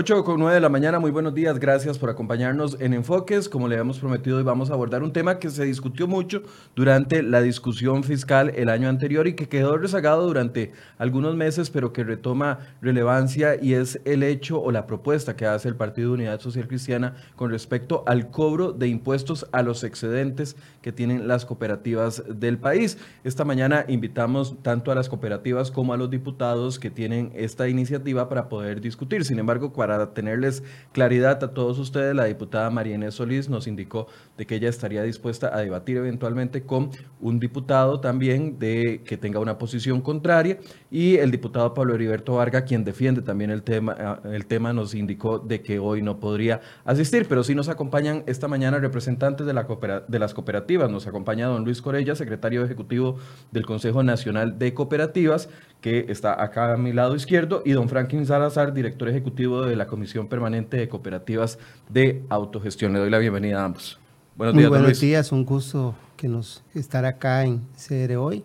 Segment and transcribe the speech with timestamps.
[0.00, 3.50] 8 con 9 de la mañana, muy buenos días, gracias por acompañarnos en Enfoques.
[3.50, 6.42] Como le habíamos prometido, hoy vamos a abordar un tema que se discutió mucho
[6.74, 11.92] durante la discusión fiscal el año anterior y que quedó rezagado durante algunos meses, pero
[11.92, 16.14] que retoma relevancia y es el hecho o la propuesta que hace el Partido de
[16.14, 21.44] Unidad Social Cristiana con respecto al cobro de impuestos a los excedentes que tienen las
[21.44, 22.96] cooperativas del país.
[23.22, 28.30] Esta mañana invitamos tanto a las cooperativas como a los diputados que tienen esta iniciativa
[28.30, 29.26] para poder discutir.
[29.26, 34.06] Sin embargo, para tenerles claridad a todos ustedes, la diputada María Inés Solís nos indicó
[34.36, 39.38] de que ella estaría dispuesta a debatir eventualmente con un diputado también de que tenga
[39.38, 40.58] una posición contraria
[40.90, 44.94] y el diputado Pablo Heriberto Varga, quien defiende también el tema, ah, el tema nos
[44.94, 49.52] indicó de que hoy no podría asistir, pero sí nos acompañan esta mañana representantes de,
[49.52, 49.66] la
[50.08, 50.90] de las cooperativas.
[50.90, 53.16] Nos acompaña don Luis Corella, secretario ejecutivo
[53.50, 55.48] del Consejo Nacional de Cooperativas,
[55.80, 59.79] que está acá a mi lado izquierdo, y don Franklin Salazar, director ejecutivo de la
[59.86, 62.92] Comisión Permanente de Cooperativas de Autogestión.
[62.92, 63.98] Le doy la bienvenida a ambos.
[64.36, 68.44] Buenos días, Muy buenos días, un gusto que nos estar acá en CR hoy.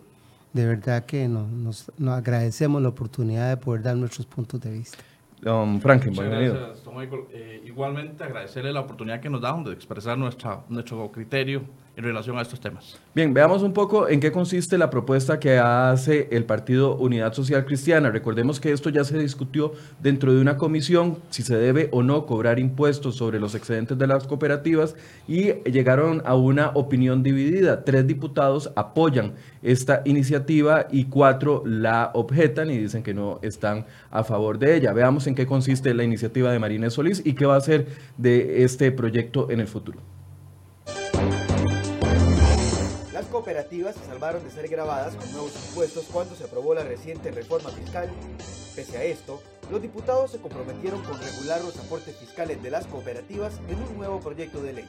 [0.52, 4.98] De verdad que nos, nos, agradecemos la oportunidad de poder dar nuestros puntos de vista.
[5.40, 6.54] Don Franklin, bienvenido.
[6.54, 7.22] Gracias, don Michael.
[7.32, 11.62] Eh, igualmente agradecerle la oportunidad que nos da de expresar nuestra, nuestro criterio
[11.96, 13.00] en relación a estos temas.
[13.14, 17.64] Bien, veamos un poco en qué consiste la propuesta que hace el Partido Unidad Social
[17.64, 18.10] Cristiana.
[18.10, 22.26] Recordemos que esto ya se discutió dentro de una comisión, si se debe o no
[22.26, 24.94] cobrar impuestos sobre los excedentes de las cooperativas
[25.26, 27.82] y llegaron a una opinión dividida.
[27.82, 34.22] Tres diputados apoyan esta iniciativa y cuatro la objetan y dicen que no están a
[34.22, 34.92] favor de ella.
[34.92, 37.86] Veamos en qué consiste la iniciativa de Marínez Solís y qué va a ser
[38.18, 40.15] de este proyecto en el futuro.
[43.56, 47.70] Cooperativas se salvaron de ser grabadas con nuevos impuestos cuando se aprobó la reciente reforma
[47.70, 48.10] fiscal.
[48.74, 49.40] Pese a esto,
[49.70, 54.20] los diputados se comprometieron con regular los aportes fiscales de las cooperativas en un nuevo
[54.20, 54.88] proyecto de ley.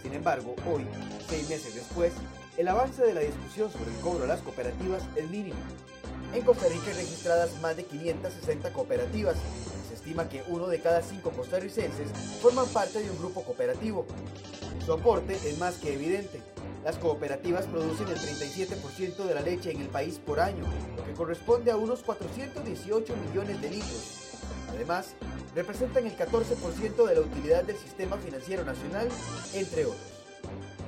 [0.00, 0.86] Sin embargo, hoy,
[1.28, 2.12] seis meses después,
[2.56, 5.58] el avance de la discusión sobre el cobro a las cooperativas es mínimo.
[6.32, 9.36] En Costa Rica hay registradas más de 560 cooperativas.
[9.88, 14.06] Se estima que uno de cada cinco costarricenses forman parte de un grupo cooperativo.
[14.86, 16.40] Su aporte es más que evidente.
[16.84, 20.64] Las cooperativas producen el 37% de la leche en el país por año,
[20.96, 24.18] lo que corresponde a unos 418 millones de litros.
[24.70, 25.14] Además,
[25.54, 29.08] representan el 14% de la utilidad del sistema financiero nacional,
[29.54, 30.18] entre otros.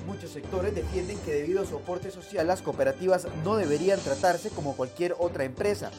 [0.06, 4.77] Muchos sectores defienden que debido a su aporte social las cooperativas no deberían tratarse como
[4.77, 5.91] cualquier otra empresa.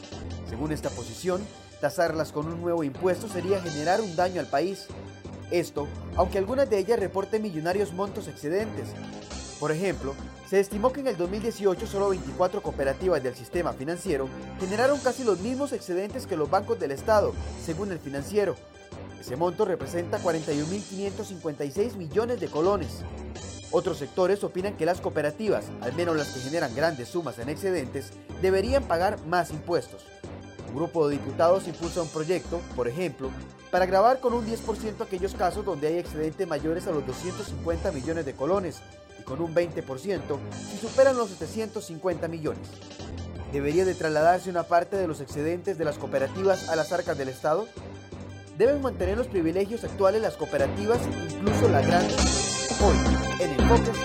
[0.48, 1.42] Según esta posición,
[1.80, 4.86] tasarlas con un nuevo impuesto sería generar un daño al país.
[5.50, 5.86] Esto,
[6.16, 8.88] aunque algunas de ellas reporten millonarios montos excedentes,
[9.62, 10.16] por ejemplo,
[10.50, 14.28] se estimó que en el 2018 solo 24 cooperativas del sistema financiero
[14.58, 17.32] generaron casi los mismos excedentes que los bancos del Estado,
[17.64, 18.56] según el financiero.
[19.20, 23.04] Ese monto representa 41.556 millones de colones.
[23.70, 28.10] Otros sectores opinan que las cooperativas, al menos las que generan grandes sumas en excedentes,
[28.40, 30.02] deberían pagar más impuestos.
[30.70, 33.30] Un grupo de diputados impulsa un proyecto, por ejemplo,
[33.70, 38.26] para grabar con un 10% aquellos casos donde hay excedentes mayores a los 250 millones
[38.26, 38.82] de colones,
[39.24, 40.38] con un 20%
[40.70, 42.68] si superan los 750 millones.
[43.52, 47.28] ¿Debería de trasladarse una parte de los excedentes de las cooperativas a las arcas del
[47.28, 47.66] Estado?
[48.56, 51.00] ¿Deben mantener los privilegios actuales las cooperativas,
[51.30, 52.14] incluso la grande?
[52.80, 52.96] Hoy,
[53.40, 53.98] en el Focus,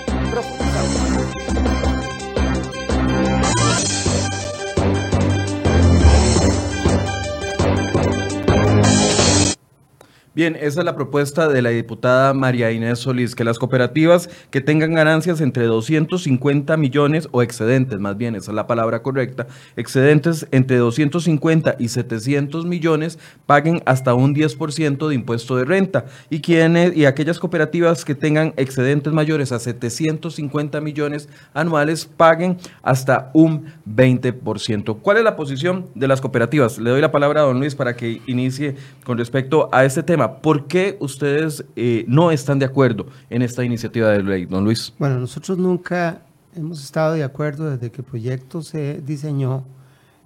[10.38, 14.60] Bien, esa es la propuesta de la diputada María Inés Solís, que las cooperativas que
[14.60, 20.46] tengan ganancias entre 250 millones o excedentes, más bien, esa es la palabra correcta, excedentes
[20.52, 26.96] entre 250 y 700 millones paguen hasta un 10% de impuesto de renta y quienes
[26.96, 34.98] y aquellas cooperativas que tengan excedentes mayores a 750 millones anuales paguen hasta un 20%.
[35.02, 36.78] ¿Cuál es la posición de las cooperativas?
[36.78, 40.27] Le doy la palabra a don Luis para que inicie con respecto a este tema.
[40.36, 44.92] ¿Por qué ustedes eh, no están de acuerdo en esta iniciativa de ley, don Luis?
[44.98, 46.22] Bueno, nosotros nunca
[46.54, 49.64] hemos estado de acuerdo desde que el proyecto se diseñó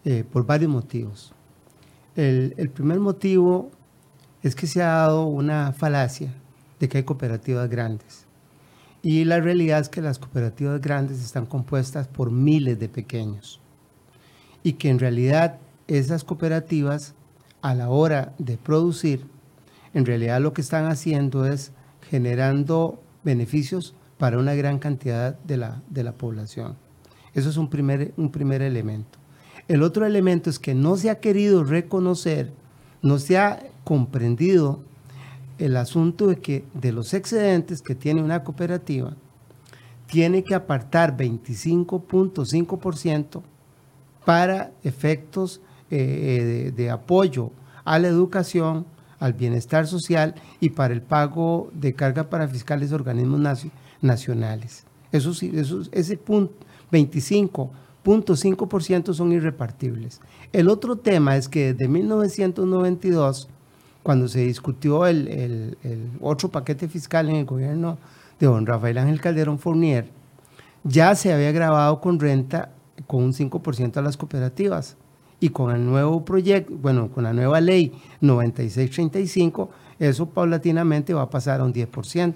[0.04, 1.32] eh, por varios motivos.
[2.16, 3.70] El, el primer motivo
[4.42, 6.34] es que se ha dado una falacia
[6.80, 8.26] de que hay cooperativas grandes.
[9.02, 13.60] Y la realidad es que las cooperativas grandes están compuestas por miles de pequeños.
[14.62, 15.58] Y que en realidad
[15.88, 17.14] esas cooperativas,
[17.62, 19.26] a la hora de producir,
[19.94, 21.72] en realidad lo que están haciendo es
[22.10, 26.76] generando beneficios para una gran cantidad de la, de la población.
[27.34, 29.18] Eso es un primer, un primer elemento.
[29.68, 32.52] El otro elemento es que no se ha querido reconocer,
[33.00, 34.80] no se ha comprendido
[35.58, 39.14] el asunto de que de los excedentes que tiene una cooperativa,
[40.06, 43.42] tiene que apartar 25.5%
[44.24, 47.50] para efectos eh, de, de apoyo
[47.84, 48.86] a la educación,
[49.22, 53.68] al bienestar social y para el pago de carga para fiscales de organismos
[54.00, 54.84] nacionales.
[55.12, 56.52] Eso eso, ese punto,
[56.90, 60.20] 25.5% son irrepartibles.
[60.52, 63.48] El otro tema es que desde 1992,
[64.02, 67.98] cuando se discutió el, el, el otro paquete fiscal en el gobierno
[68.40, 70.08] de don Rafael Ángel Calderón Fournier,
[70.82, 72.72] ya se había grabado con renta
[73.06, 74.96] con un 5% a las cooperativas
[75.42, 81.30] y con el nuevo proyecto, bueno, con la nueva ley 9635, eso paulatinamente va a
[81.30, 82.34] pasar a un 10%.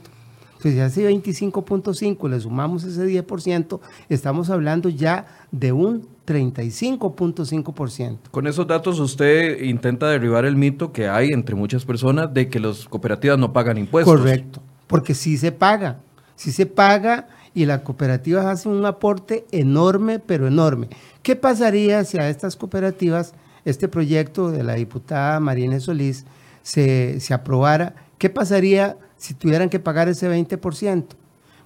[0.57, 8.19] Entonces, si hace 25.5 le sumamos ese 10%, estamos hablando ya de un 35.5%.
[8.33, 12.59] Con esos datos usted intenta derribar el mito que hay entre muchas personas de que
[12.59, 14.17] las cooperativas no pagan impuestos.
[14.17, 16.01] Correcto, porque sí se paga,
[16.35, 20.89] sí se paga y las cooperativas hacen un aporte enorme, pero enorme.
[21.25, 23.33] ¿Qué pasaría si a estas cooperativas
[23.65, 26.25] este proyecto de la diputada Marina Solís
[26.63, 27.97] se, se aprobara?
[28.19, 31.07] ¿Qué pasaría si tuvieran que pagar ese 20%.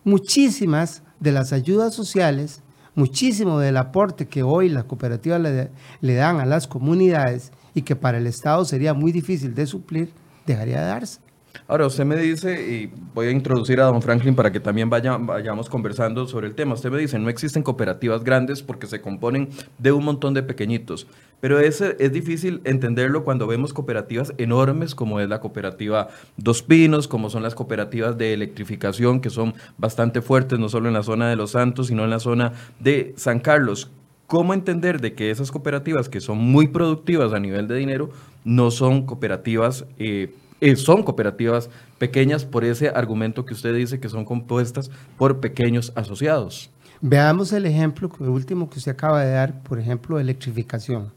[0.04, 2.62] Muchísimas de las ayudas sociales,
[2.94, 5.70] muchísimo del aporte que hoy las cooperativas le,
[6.00, 10.12] le, dan a las comunidades y que para el Estado sería muy difícil de suplir,
[10.46, 11.20] dejaría de darse.
[11.66, 15.16] Ahora, usted me dice, y voy a introducir a don Franklin para que también vaya,
[15.16, 16.74] vayamos conversando sobre el tema.
[16.74, 19.48] Usted me dice, no existen cooperativas grandes porque se componen
[19.78, 21.06] de un montón de pequeñitos.
[21.40, 27.08] Pero es, es difícil entenderlo cuando vemos cooperativas enormes como es la cooperativa Dos Pinos,
[27.08, 31.30] como son las cooperativas de electrificación que son bastante fuertes, no solo en la zona
[31.30, 33.90] de Los Santos, sino en la zona de San Carlos.
[34.26, 38.10] ¿Cómo entender de que esas cooperativas que son muy productivas a nivel de dinero
[38.44, 44.08] no son cooperativas eh, eh, son cooperativas pequeñas por ese argumento que usted dice que
[44.08, 46.70] son compuestas por pequeños asociados.
[47.00, 51.12] Veamos el ejemplo último que usted acaba de dar, por ejemplo, electrificación.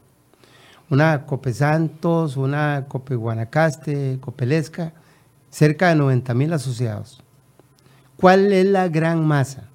[0.88, 4.94] Una Cope Santos, una Cope Guanacaste, Copelesca,
[5.50, 7.22] cerca de 90 mil asociados.
[8.16, 9.68] ¿Cuál es la gran masa?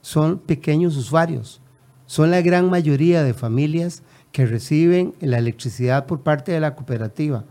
[0.00, 1.60] Son pequeños usuarios,
[2.06, 7.44] son la gran mayoría de familias que reciben la electricidad por parte de la cooperativa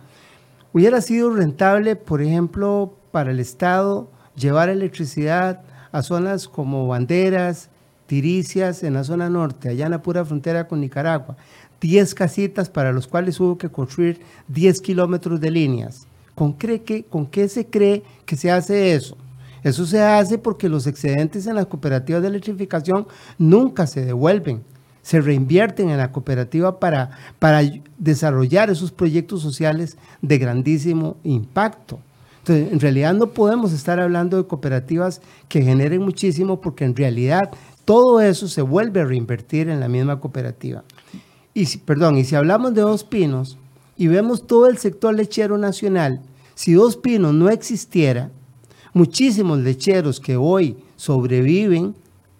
[0.74, 7.70] Hubiera sido rentable, por ejemplo, para el Estado llevar electricidad a zonas como Banderas,
[8.08, 11.36] Tiricias, en la zona norte, allá en la pura frontera con Nicaragua.
[11.82, 16.08] 10 casitas para los cuales hubo que construir 10 kilómetros de líneas.
[16.36, 19.18] ¿Con, que, ¿Con qué se cree que se hace eso?
[19.64, 23.08] Eso se hace porque los excedentes en las cooperativas de electrificación
[23.38, 24.64] nunca se devuelven
[25.02, 27.62] se reinvierten en la cooperativa para, para
[27.98, 32.00] desarrollar esos proyectos sociales de grandísimo impacto.
[32.40, 37.52] Entonces, en realidad no podemos estar hablando de cooperativas que generen muchísimo porque en realidad
[37.86, 40.84] todo eso se vuelve a reinvertir en la misma cooperativa.
[41.54, 43.58] Y si, perdón, y si hablamos de Dos Pinos
[43.98, 46.22] y vemos todo el sector lechero nacional,
[46.56, 48.32] si Dos Pinos no existiera,
[48.94, 51.96] muchísimos lecheros que hoy sobreviven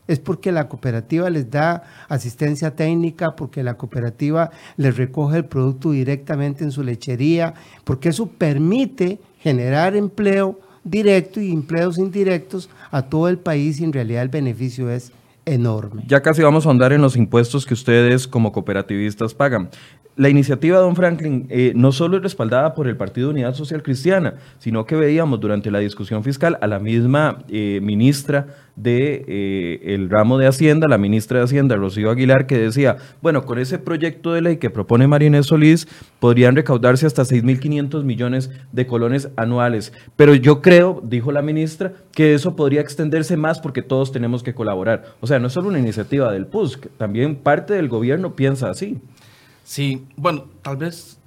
[0.08, 5.92] es porque la cooperativa les da asistencia técnica, porque la cooperativa les recoge el producto
[5.92, 7.54] directamente en su lechería,
[7.84, 13.94] porque eso permite generar empleo directo y empleos indirectos a todo el país y en
[13.94, 15.12] realidad el beneficio es
[15.46, 16.04] enorme.
[16.08, 19.70] Ya casi vamos a ahondar en los impuestos que ustedes como cooperativistas pagan.
[20.18, 24.34] La iniciativa, don Franklin, eh, no solo es respaldada por el Partido Unidad Social Cristiana,
[24.60, 30.10] sino que veíamos durante la discusión fiscal a la misma eh, ministra de, eh, el
[30.10, 34.34] ramo de Hacienda, la ministra de Hacienda, Rocío Aguilar, que decía, bueno, con ese proyecto
[34.34, 35.88] de ley que propone Marinés Solís,
[36.20, 39.94] podrían recaudarse hasta 6.500 millones de colones anuales.
[40.18, 44.54] Pero yo creo, dijo la ministra, que eso podría extenderse más porque todos tenemos que
[44.54, 45.06] colaborar.
[45.22, 49.00] O sea, no es solo una iniciativa del PUSC, también parte del gobierno piensa así.
[49.64, 51.20] Sí, bueno, tal vez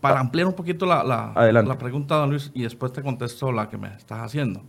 [0.00, 3.68] para ampliar un poquito la, la, la pregunta, don Luis, y después te contesto la
[3.68, 4.62] que me estás haciendo.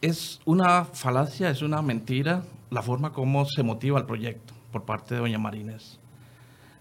[0.00, 5.14] Es una falacia, es una mentira la forma como se motiva el proyecto por parte
[5.14, 5.98] de doña Marínez.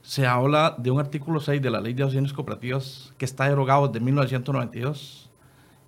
[0.02, 3.88] Se habla de un artículo 6 de la Ley de Asociaciones Cooperativas que está derogado
[3.88, 5.30] desde 1992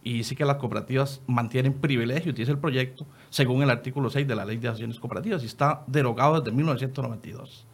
[0.04, 4.36] y dice que las cooperativas mantienen privilegios, dice el proyecto, según el artículo 6 de
[4.36, 7.66] la Ley de Asociaciones Cooperativas y está derogado desde 1992.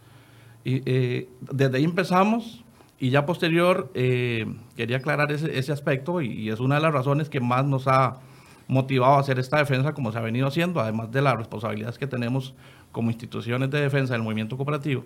[0.63, 2.63] Y, eh, desde ahí empezamos
[2.99, 7.29] y ya posterior eh, quería aclarar ese, ese aspecto y, es una de las razones
[7.29, 8.19] que más nos ha
[8.67, 12.07] motivado a hacer esta defensa como se ha venido haciendo, además de las responsabilidades que
[12.07, 12.53] tenemos
[12.91, 15.03] como instituciones de defensa del movimiento cooperativo.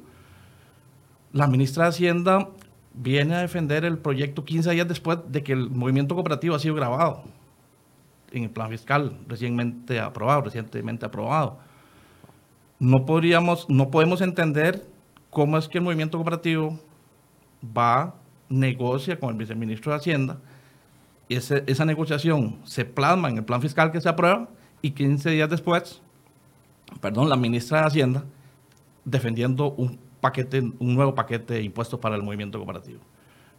[1.31, 2.49] La ministra de Hacienda
[2.93, 6.75] viene a defender el proyecto 15 días después de que el movimiento cooperativo ha sido
[6.75, 7.23] grabado
[8.31, 11.59] en el plan fiscal recientemente aprobado, recientemente aprobado.
[12.79, 14.85] No podríamos, no podemos entender
[15.35, 16.79] cómo es que el movimiento cooperativo
[17.77, 18.15] va,
[18.47, 20.39] negocia con el viceministro de Hacienda,
[21.27, 24.47] y esa negociación se plasma en el plan fiscal que se aprueba
[24.81, 26.01] y 15 días después,
[27.01, 28.23] perdón, la ministra de Hacienda
[29.03, 33.01] defendiendo un paquete, un nuevo paquete de impuestos para el movimiento cooperativo.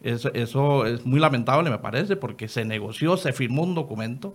[0.02, 4.35] Eso, eso es muy lamentable, me parece, porque se negoció, se firmó un documento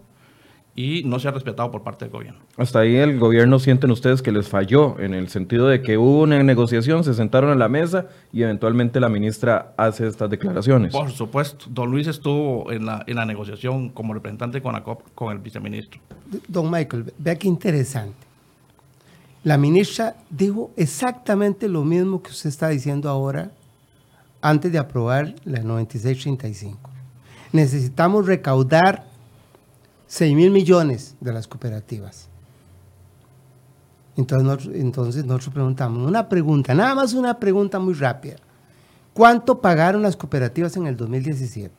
[0.76, 2.40] y no se ha respetado por parte del gobierno.
[2.58, 6.22] Hasta ahí el gobierno sienten ustedes que les falló en el sentido de que hubo
[6.22, 10.94] una negociación, se sentaron a la mesa y eventualmente la ministra hace estas declaraciones.
[10.94, 15.32] Por supuesto, don Luis estuvo en la, en la negociación como representante con, la con
[15.32, 16.00] el viceministro.
[16.48, 18.32] Don Michael, vea qué interesante.
[19.44, 23.52] La ministra dijo exactamente lo mismo que usted está diciendo ahora
[24.42, 26.90] antes de aprobar la 9635.
[27.52, 29.11] Necesitamos recaudar
[30.12, 32.28] 6 mil millones de las cooperativas.
[34.18, 38.36] Entonces nosotros, entonces nosotros preguntamos, una pregunta, nada más una pregunta muy rápida.
[39.14, 41.74] ¿Cuánto pagaron las cooperativas en el 2017?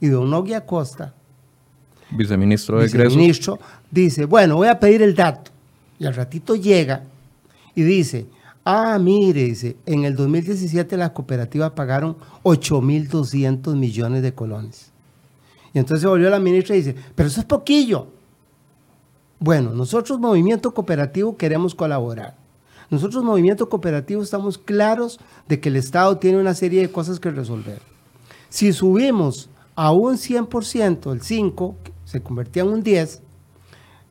[0.00, 1.12] Y don Nogui Acosta,
[2.10, 3.58] viceministro de viceministro,
[3.90, 5.50] dice, bueno, voy a pedir el dato.
[5.98, 7.02] Y al ratito llega
[7.74, 8.28] y dice,
[8.64, 14.95] ah, mire, dice, en el 2017 las cooperativas pagaron 8.200 millones de colones.
[15.76, 18.06] Y entonces volvió la ministra y dice, pero eso es poquillo.
[19.38, 22.34] Bueno, nosotros Movimiento Cooperativo queremos colaborar.
[22.88, 27.30] Nosotros Movimiento Cooperativo estamos claros de que el Estado tiene una serie de cosas que
[27.30, 27.82] resolver.
[28.48, 33.20] Si subimos a un 100%, el 5, se convertía en un 10,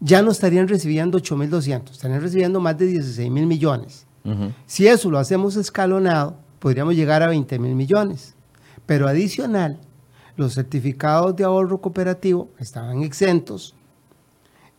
[0.02, 4.06] ya no estarían recibiendo 8.200, estarían recibiendo más de 16 mil millones.
[4.68, 8.36] Si eso lo hacemos escalonado, podríamos llegar a 20 mil millones.
[8.86, 9.80] Pero adicional,
[10.38, 13.76] los certificados de ahorro cooperativo estaban exentos.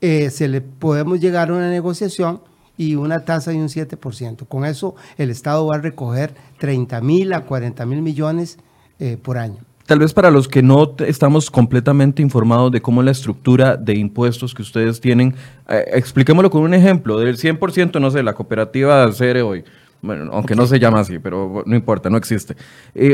[0.00, 2.40] Eh, se le podemos llegar a una negociación
[2.76, 4.46] y una tasa de un 7%.
[4.46, 8.58] Con eso el Estado va a recoger 30 mil a 40 mil millones
[8.98, 9.58] eh, por año.
[9.86, 13.94] Tal vez para los que no estamos completamente informados de cómo es la estructura de
[13.94, 15.34] impuestos que ustedes tienen,
[15.68, 17.18] eh, expliquémoslo con un ejemplo.
[17.18, 19.64] Del 100%, no sé, la cooperativa Cere hoy,
[20.02, 22.56] bueno, aunque no se llama así, pero no importa, no existe.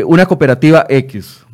[0.07, 1.45] una cooperativa X,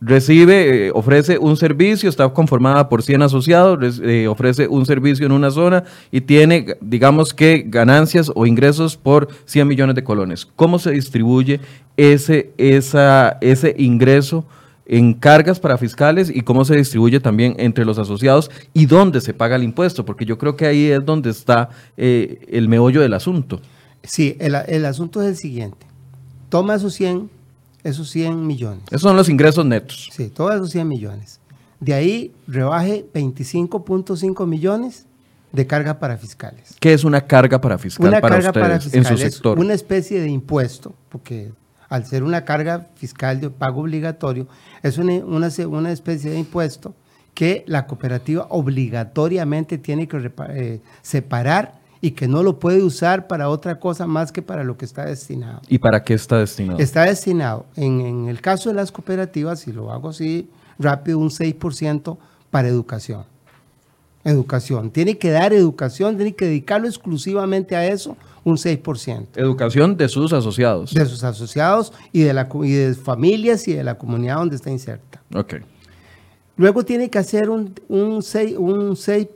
[0.00, 5.32] recibe, eh, ofrece un servicio, está conformada por 100 asociados, eh, ofrece un servicio en
[5.32, 10.46] una zona y tiene, digamos que, ganancias o ingresos por 100 millones de colones.
[10.56, 11.60] ¿Cómo se distribuye
[11.96, 14.46] ese, esa, ese ingreso
[14.86, 19.34] en cargas para fiscales y cómo se distribuye también entre los asociados y dónde se
[19.34, 20.04] paga el impuesto?
[20.04, 23.60] Porque yo creo que ahí es donde está eh, el meollo del asunto.
[24.02, 25.86] Sí, el, asunto es el siguiente.
[26.48, 27.30] Toma esos 100
[27.82, 28.84] esos 100 millones.
[28.88, 30.10] Esos son los ingresos netos.
[30.12, 31.40] Sí, todos esos 100 millones.
[31.80, 35.06] De ahí rebaje 25.5 millones
[35.52, 36.76] de carga para fiscales.
[36.78, 39.58] ¿Qué es una carga para fiscal una para carga para fiscales, en su sector?
[39.58, 41.52] Una especie de impuesto, porque
[41.88, 44.46] al ser una carga fiscal de pago obligatorio,
[44.82, 46.94] es una, una, especie de impuesto
[47.34, 53.48] que la cooperativa obligatoriamente tiene que eh, separar y que no lo puede usar para
[53.48, 55.60] otra cosa más que para lo que está destinado.
[55.68, 56.78] ¿Y para qué está destinado?
[56.78, 62.16] Está destinado, en, el caso de las cooperativas, si lo hago así rápido, un 6%
[62.50, 63.24] para educación.
[64.24, 64.90] Educación.
[64.90, 69.26] Tiene que dar educación, tiene que dedicarlo exclusivamente a eso, un 6%.
[69.36, 70.92] Educación de sus asociados.
[70.92, 74.70] De sus asociados y de, la, y de familias y de la comunidad donde está
[74.70, 75.22] inserta.
[75.34, 75.56] Ok.
[76.56, 79.28] Luego tiene que hacer un, un 6%, un 6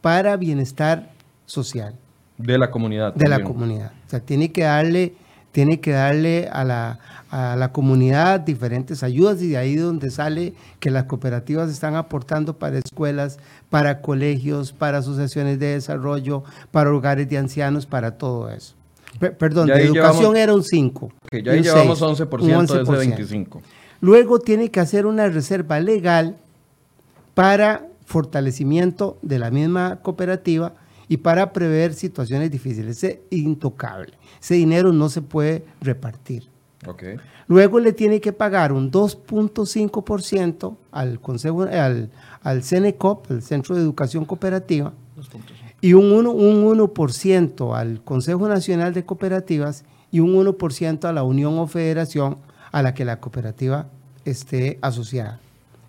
[0.00, 1.11] para bienestar
[1.52, 1.94] social.
[2.38, 3.14] De la comunidad.
[3.14, 3.92] De la comunidad.
[4.06, 5.14] O sea, tiene que darle,
[5.52, 6.98] tiene que darle a la,
[7.30, 12.58] a la comunidad diferentes ayudas y de ahí donde sale que las cooperativas están aportando
[12.58, 18.74] para escuelas, para colegios, para asociaciones de desarrollo, para hogares de ancianos, para todo eso.
[19.38, 21.12] perdón, de educación era un 5.
[21.30, 23.60] Que ya ahí llevamos 11%, de ese 25.
[24.00, 26.36] Luego tiene que hacer una reserva legal
[27.34, 30.72] para fortalecimiento de la misma cooperativa
[31.12, 33.04] y para prever situaciones difíciles.
[33.04, 34.14] Es intocable.
[34.40, 36.48] Ese dinero no se puede repartir.
[37.48, 42.10] Luego le tiene que pagar un 2.5% al Consejo, al,
[42.42, 44.94] al CENECOP, el Centro de Educación Cooperativa,
[45.82, 51.24] y un 1%, un 1 al Consejo Nacional de Cooperativas y un 1% a la
[51.24, 52.38] unión o federación
[52.72, 53.88] a la que la cooperativa
[54.24, 55.40] esté asociada.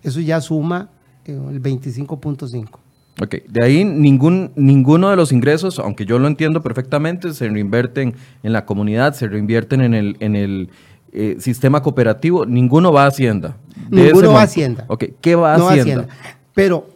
[0.02, 0.90] Eso ya suma
[1.24, 2.83] eh, el 25.5.
[3.22, 8.14] Ok, de ahí ningún, ninguno de los ingresos, aunque yo lo entiendo perfectamente, se reinvierten
[8.42, 10.70] en la comunidad, se reinvierten en el, en el,
[11.12, 13.56] eh, sistema cooperativo, ninguno va a Hacienda.
[13.88, 14.44] Ninguno va a.
[14.44, 14.84] Hacienda.
[14.88, 16.08] Ok, ¿qué va a No Hacienda?
[16.54, 16.88] Pero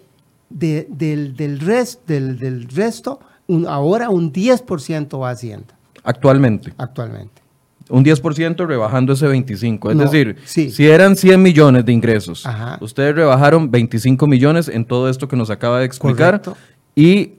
[0.50, 6.72] de- del, del, del resto, un- ahora un 10% va a Hacienda Actualmente.
[6.78, 7.37] actualmente.
[7.90, 9.90] Un 10% rebajando ese 25.
[9.90, 10.70] Es No, decir, sí.
[10.70, 12.78] si eran 100 millones de ingresos, Ajá.
[12.80, 16.42] ustedes rebajaron 25 millones en todo esto que nos acaba de explicar.
[16.42, 16.56] Correcto.
[16.94, 17.32] Y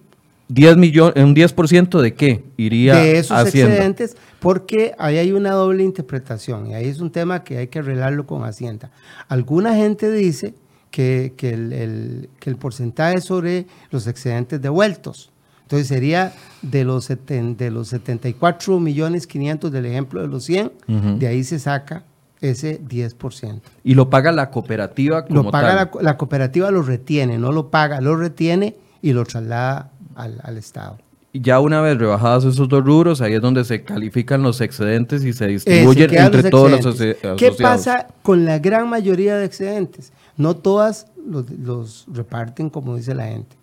[0.47, 3.73] 10 millones, ¿un 10% de qué iría de esos Hacienda?
[3.73, 7.79] excedentes, porque ahí hay una doble interpretación y ahí es un tema que hay que
[7.79, 8.89] arreglarlo con Hacienda.
[9.27, 10.55] Alguna gente dice
[10.89, 15.29] que, que el, el- que el porcentaje es sobre los excedentes devueltos.
[15.69, 16.33] Entonces sería
[16.63, 21.19] de los, seten- de los 74 millones 500 del ejemplo de los 100, Ujú.
[21.19, 22.01] de ahí se saca
[22.41, 23.61] ese 10%.
[23.83, 25.89] Y lo paga la cooperativa como Lo paga tal.
[25.97, 30.57] la, la cooperativa, lo retiene, no lo paga, lo retiene y lo traslada al, al
[30.57, 30.97] Estado.
[31.33, 35.33] Ya una vez rebajados esos dos rubros, ahí es donde se califican los excedentes y
[35.33, 39.45] se Eh, se distribuyen entre los todos los ¿Qué pasa con la gran mayoría de
[39.45, 40.13] excedentes?
[40.35, 43.55] No todas los, los reparten como dice la gente.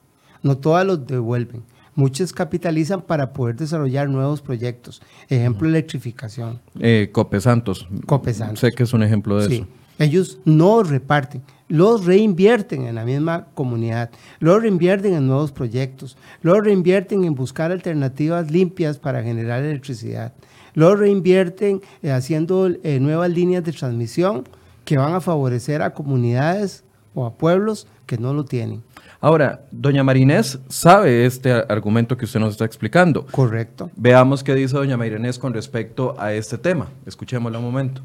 [0.44, 1.64] No todas los devuelven.
[1.96, 5.02] Muchos capitalizan para poder desarrollar nuevos proyectos.
[5.28, 6.60] Ejemplo, electrificación.
[6.78, 7.88] Eh, Cope Santos.
[8.06, 8.60] Cope Santos.
[8.60, 9.54] Sé que es un ejemplo de Sí.
[9.56, 9.66] eso.
[9.98, 14.10] Ellos no reparten, los reinvierten en la misma comunidad,
[14.40, 20.34] los reinvierten en nuevos proyectos, los reinvierten en buscar alternativas limpias para generar electricidad,
[20.74, 24.44] los reinvierten eh, haciendo eh, nuevas líneas de transmisión
[24.84, 28.82] que van a favorecer a comunidades o a pueblos que no lo tienen.
[29.26, 33.26] Ahora, doña Marinés sabe este argumento que usted nos está explicando.
[33.26, 33.90] Correcto.
[33.96, 36.86] Veamos qué dice doña Marinés con respecto a este tema.
[37.04, 38.02] Escuchémoslo un momento.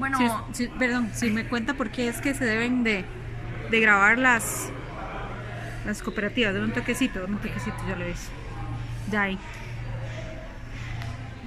[0.00, 3.04] Bueno, Sí, sí, perdón, si me cuenta por qué es que se deben de,
[3.70, 4.68] de grabar las,
[5.86, 6.54] las cooperativas.
[6.54, 8.28] De un toquecito, de un toquecito, ya lo ves.
[9.12, 9.38] Ya ahí.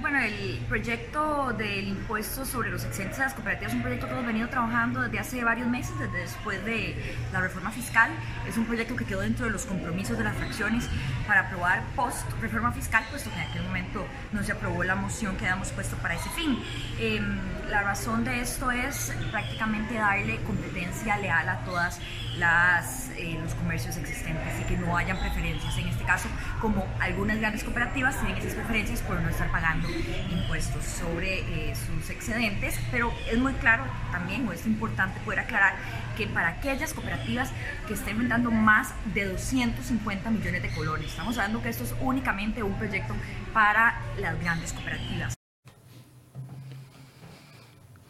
[0.04, 4.12] Bueno, el proyecto del impuesto sobre los excedentes de las cooperativas es un proyecto que
[4.12, 8.10] hemos venido trabajando desde hace varios meses, desde después de la reforma fiscal.
[8.46, 10.90] Es un proyecto que quedó dentro de los compromisos de las fracciones
[11.26, 15.38] para aprobar post reforma fiscal, puesto que en aquel momento no se aprobó la moción
[15.38, 16.62] que habíamos puesto para ese fin.
[17.00, 17.38] Em,
[17.70, 21.98] la razón de esto es prácticamente darle competencia leal a todas
[22.36, 25.78] las, eh, los comercios existentes y que no hayan preferencias.
[25.78, 26.28] En este caso,
[26.60, 29.88] como algunas grandes cooperativas tienen esas preferencias por no estar pagando
[30.32, 35.74] impuestos sobre eh, sus excedentes, pero es muy claro también, o es importante poder aclarar
[36.16, 37.50] que para aquellas cooperativas
[37.88, 42.62] que estén vendando más de 250 millones de colones, estamos hablando que esto es únicamente
[42.62, 43.14] un proyecto
[43.52, 45.34] para las grandes cooperativas.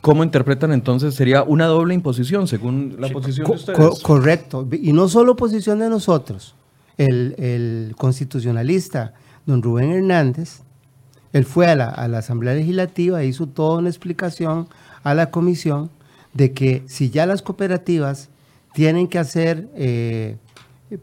[0.01, 1.15] ¿Cómo interpretan entonces?
[1.15, 3.79] Sería una doble imposición según la posición de ustedes.
[3.79, 4.69] co- correcto.
[4.71, 6.55] Y no solo posición de nosotros.
[6.99, 9.15] El, el constitucionalista
[9.47, 10.61] don Rubén Hernández,
[11.35, 14.69] él fue a la, Asamblea Legislativa, hizo toda una explicación
[15.03, 15.91] a la comisión
[16.33, 18.31] de que si ya las cooperativas
[18.73, 20.37] tienen que hacer eh,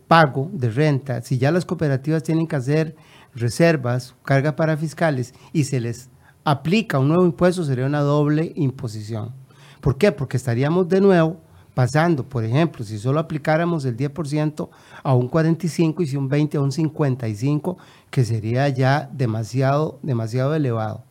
[0.08, 2.96] pago de renta, si ya las cooperativas tienen que hacer
[3.36, 6.10] reservas, cargas para fiscales y se les
[6.46, 9.34] aplica un nuevo impuesto, sería una doble imposición.
[9.82, 10.14] ¿Por qué?
[10.14, 11.42] Porque estaríamos de nuevo
[11.74, 14.70] pasando, por ejemplo, si solo aplicáramos el 10%
[15.04, 17.78] a un 45 y si un 20 a un 55,
[18.10, 21.04] que sería ya demasiado, demasiado elevado.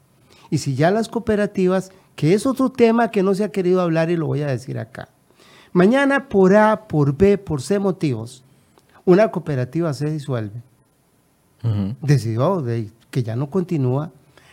[0.51, 4.11] Y si ya las cooperativas, que es otro tema que no se ha querido hablar
[4.11, 5.09] y lo voy a decir acá.
[5.73, 8.43] Mañana por A, por B, por C motivos,
[9.05, 10.61] una cooperativa se disuelve
[11.63, 11.95] Ujú.
[12.03, 14.11] decidió de- que ya no continúa,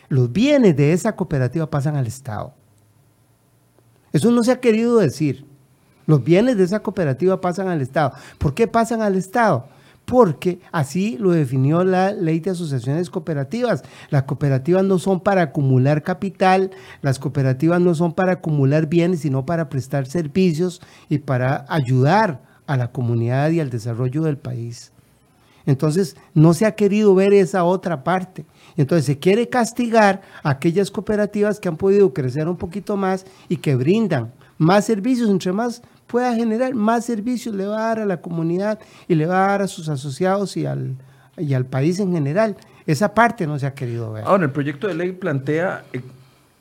[0.10, 2.54] los bienes de esa cooperativa pasan al Estado.
[4.14, 5.46] Eso no se ha querido decir.
[6.08, 8.14] Los bienes de esa cooperativa pasan al Estado.
[8.40, 9.68] ¿Por qué pasan al Estado?
[10.06, 13.84] Porque así lo definió la ley de asociaciones cooperativas.
[14.10, 19.46] Las cooperativas no son para acumular capital, las cooperativas no son para acumular bienes, sino
[19.46, 24.94] para prestar servicios y para ayudar a la comunidad y al desarrollo del país.
[25.66, 28.46] Entonces, no se ha querido ver esa otra parte.
[28.78, 33.58] Entonces, se quiere castigar a aquellas cooperativas que han podido crecer un poquito más y
[33.58, 35.30] que brindan más servicios.
[35.30, 39.26] Entre más pueda generar, más servicios le va a dar a la comunidad y le
[39.26, 40.96] va a dar a sus asociados y al,
[41.38, 42.56] y al país en general.
[42.86, 44.24] Esa parte no se ha querido ver.
[44.26, 46.02] Ahora, el proyecto de ley plantea eh,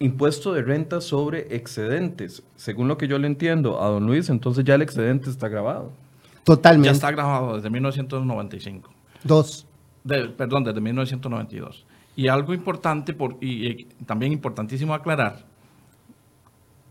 [0.00, 2.42] impuesto de renta sobre excedentes.
[2.56, 5.92] Según lo que yo le entiendo a don Luis, entonces ya el excedente está grabado.
[6.44, 6.88] Totalmente.
[6.88, 8.90] Ya está grabado desde 1995.
[9.24, 9.66] Dos.
[10.04, 11.84] De- perdón, desde 1992.
[12.16, 15.44] Y algo importante por, y, y también importantísimo aclarar,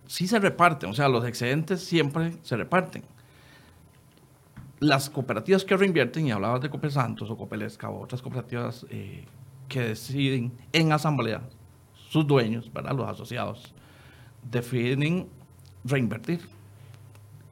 [0.08, 3.04] sí se reparten, o sea, los excedentes siempre se reparten.
[4.80, 9.26] Las cooperativas que reinvierten, y hablabas de Cope Santos o Copelesca o otras cooperativas eh,
[9.68, 11.42] que deciden en asamblea,
[12.10, 12.96] sus dueños, ¿verdad?
[12.96, 13.74] los asociados,
[14.44, 15.28] definen
[15.84, 16.42] reinvertir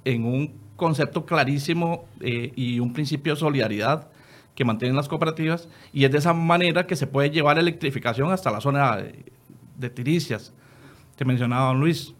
[0.05, 4.09] en un concepto clarísimo eh, y un principio de solidaridad
[4.55, 8.51] que mantienen las cooperativas y es de esa manera que se puede llevar electrificación hasta
[8.51, 9.31] la zona de,
[9.77, 10.53] de Tiricias,
[11.17, 12.13] que mencionaba don Luis,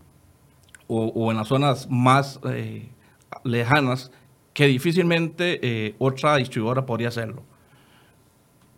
[0.95, 2.89] o, en las zonas más eh,
[3.43, 4.12] lejanas
[4.53, 7.43] que difícilmente eh, otra distribuidora podría hacerlo.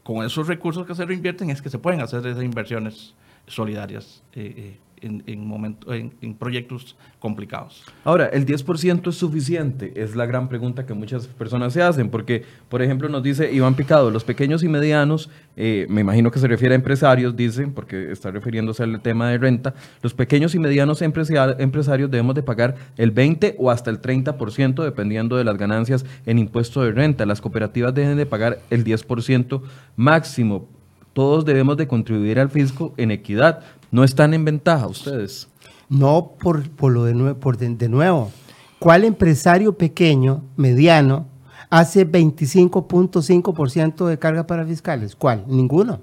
[0.04, 3.16] Con esos recursos que se reinvierten es que se pueden hacer esas inversiones
[3.48, 7.84] solidarias eh, en, en, en- proyectos complicados.
[8.04, 9.94] Ahora, ¿el 10% es suficiente?
[9.96, 13.76] Es la gran pregunta que muchas personas se hacen, porque, por ejemplo, nos dice Iván
[13.76, 18.12] Picado, los pequeños y medianos, eh, me imagino que se refiere a empresarios, dice, porque
[18.12, 23.12] está refiriéndose al tema de renta, los pequeños y medianos empresarios debemos de pagar el
[23.12, 27.26] 20 o hasta el 30%, dependiendo de las ganancias en impuesto de renta.
[27.26, 29.62] Las cooperativas deben de pagar el 10%
[29.96, 30.68] máximo.
[31.16, 33.62] Todos debemos de contribuir al fisco en equidad.
[33.90, 35.48] ¿No están en ventaja ustedes?
[35.88, 38.32] No por, por lo de, nue- por de, de nuevo.
[38.80, 41.26] ¿Cuál empresario pequeño, mediano,
[41.70, 45.16] hace 25.5% de carga para fiscales?
[45.16, 45.46] ¿Cuál?
[45.48, 46.02] Ninguno.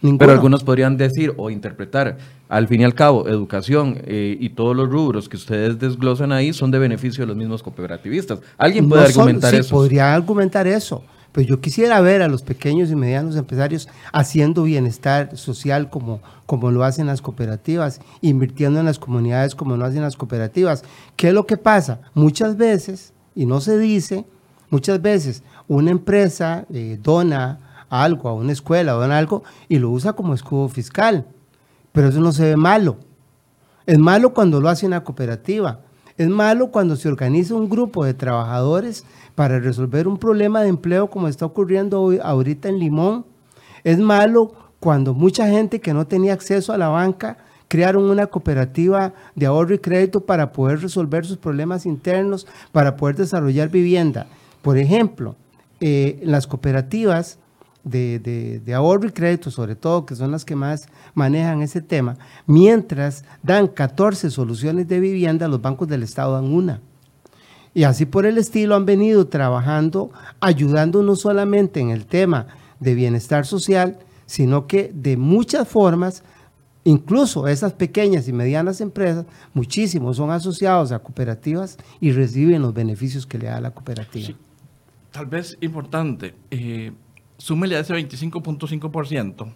[0.00, 0.18] Ninguno.
[0.20, 2.16] Pero algunos podrían decir o interpretar,
[2.48, 6.52] al fin y al cabo, educación eh, y todos los rubros que ustedes desglosan ahí
[6.52, 8.38] son de beneficio de los mismos cooperativistas.
[8.58, 9.74] ¿Alguien puede No son- argumentar sí, eso?
[9.74, 11.02] podría argumentar eso.
[11.34, 16.70] Pero yo quisiera ver a los pequeños y medianos empresarios haciendo bienestar social como, como
[16.70, 20.84] lo hacen las cooperativas, invirtiendo en las comunidades como lo hacen las cooperativas.
[21.16, 22.02] ¿Qué es lo que pasa?
[22.14, 24.24] Muchas veces, y no se dice,
[24.70, 27.58] muchas veces una empresa eh, dona
[27.90, 31.26] algo a una escuela, dona algo y lo usa como escudo fiscal.
[31.90, 32.98] Pero eso no se ve malo.
[33.86, 35.80] Es malo cuando lo hace una cooperativa.
[36.16, 41.08] Es malo cuando se organiza un grupo de trabajadores para resolver un problema de empleo
[41.10, 43.26] como está ocurriendo hoy, ahorita en Limón.
[43.82, 49.12] Es malo cuando mucha gente que no tenía acceso a la banca crearon una cooperativa
[49.34, 54.26] de ahorro y crédito para poder resolver sus problemas internos, para poder desarrollar vivienda.
[54.62, 55.34] Por ejemplo,
[55.80, 57.38] eh, las cooperativas
[57.82, 62.16] de, de- ahorro y crédito, sobre todo, que son las que más manejan ese tema,
[62.46, 66.80] mientras dan 14 soluciones de vivienda, los bancos del Estado dan una.
[67.74, 70.10] Y así por el estilo han venido trabajando,
[70.40, 72.46] ayudando no solamente en el tema
[72.78, 76.22] de bienestar social, sino que de muchas formas,
[76.84, 83.26] incluso esas pequeñas y medianas empresas, muchísimos son asociados a cooperativas y reciben los beneficios
[83.26, 84.38] que le da la cooperativa.
[85.10, 89.52] Tal vez importante, eh, a ese 25.5%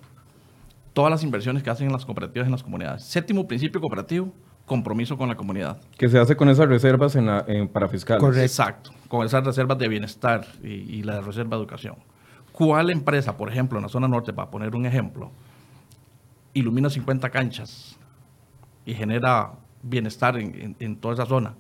[0.98, 3.04] todas las inversiones que hacen las cooperativas en las comunidades.
[3.04, 4.32] Séptimo principio cooperativo,
[4.68, 5.80] compromiso con la comunidad.
[5.96, 8.20] Que se hace con esas reservas en la, en- para fiscales.
[8.20, 8.42] Correcto.
[8.44, 11.96] Exacto, con esas reservas de bienestar y, y la reserva de educación.
[12.52, 15.32] ¿Cuál empresa, por ejemplo, en la zona norte, para poner un ejemplo,
[16.54, 17.96] ilumina 50 canchas
[18.84, 19.52] y genera
[19.82, 21.54] bienestar en, en- en toda esa zona?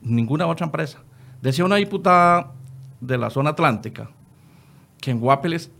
[0.00, 0.98] Ninguna otra empresa.
[1.40, 2.52] Decía una diputada
[3.00, 4.10] de la zona atlántica
[5.00, 5.70] que en Guapeles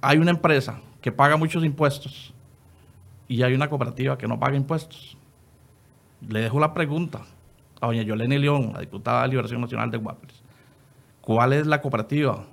[0.00, 2.32] hay una empresa que paga muchos impuestos
[3.26, 5.17] y hay una cooperativa que no paga impuestos.
[6.26, 7.22] Le dejo la pregunta
[7.80, 10.42] a doña Yolene León, la diputada de Liberación Nacional de Guapeles.
[11.20, 12.44] ¿Cuál es la cooperativa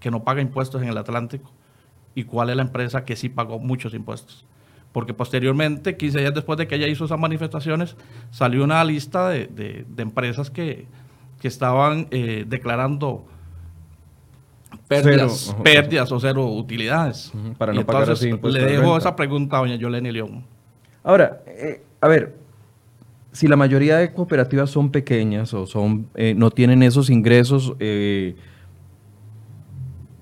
[0.00, 1.50] que no paga impuestos en el Atlántico?
[2.14, 4.44] ¿Y cuál es la empresa que sí pagó muchos impuestos?
[4.92, 7.96] Porque posteriormente, 15 días después de que ella hizo esas manifestaciones,
[8.30, 10.86] salió una lista de, de- de empresas que,
[11.40, 13.26] que estaban eh, declarando
[14.88, 17.32] pérdidas, Cero, pérdidas o cero utilidades.
[17.58, 20.44] Para Y no pagar así impuesto Le de dejo esa pregunta a doña Yolene León.
[21.04, 22.34] Ahora, eh, a ver,
[23.32, 28.36] si la mayoría de cooperativas son pequeñas o son eh, no tienen esos ingresos eh,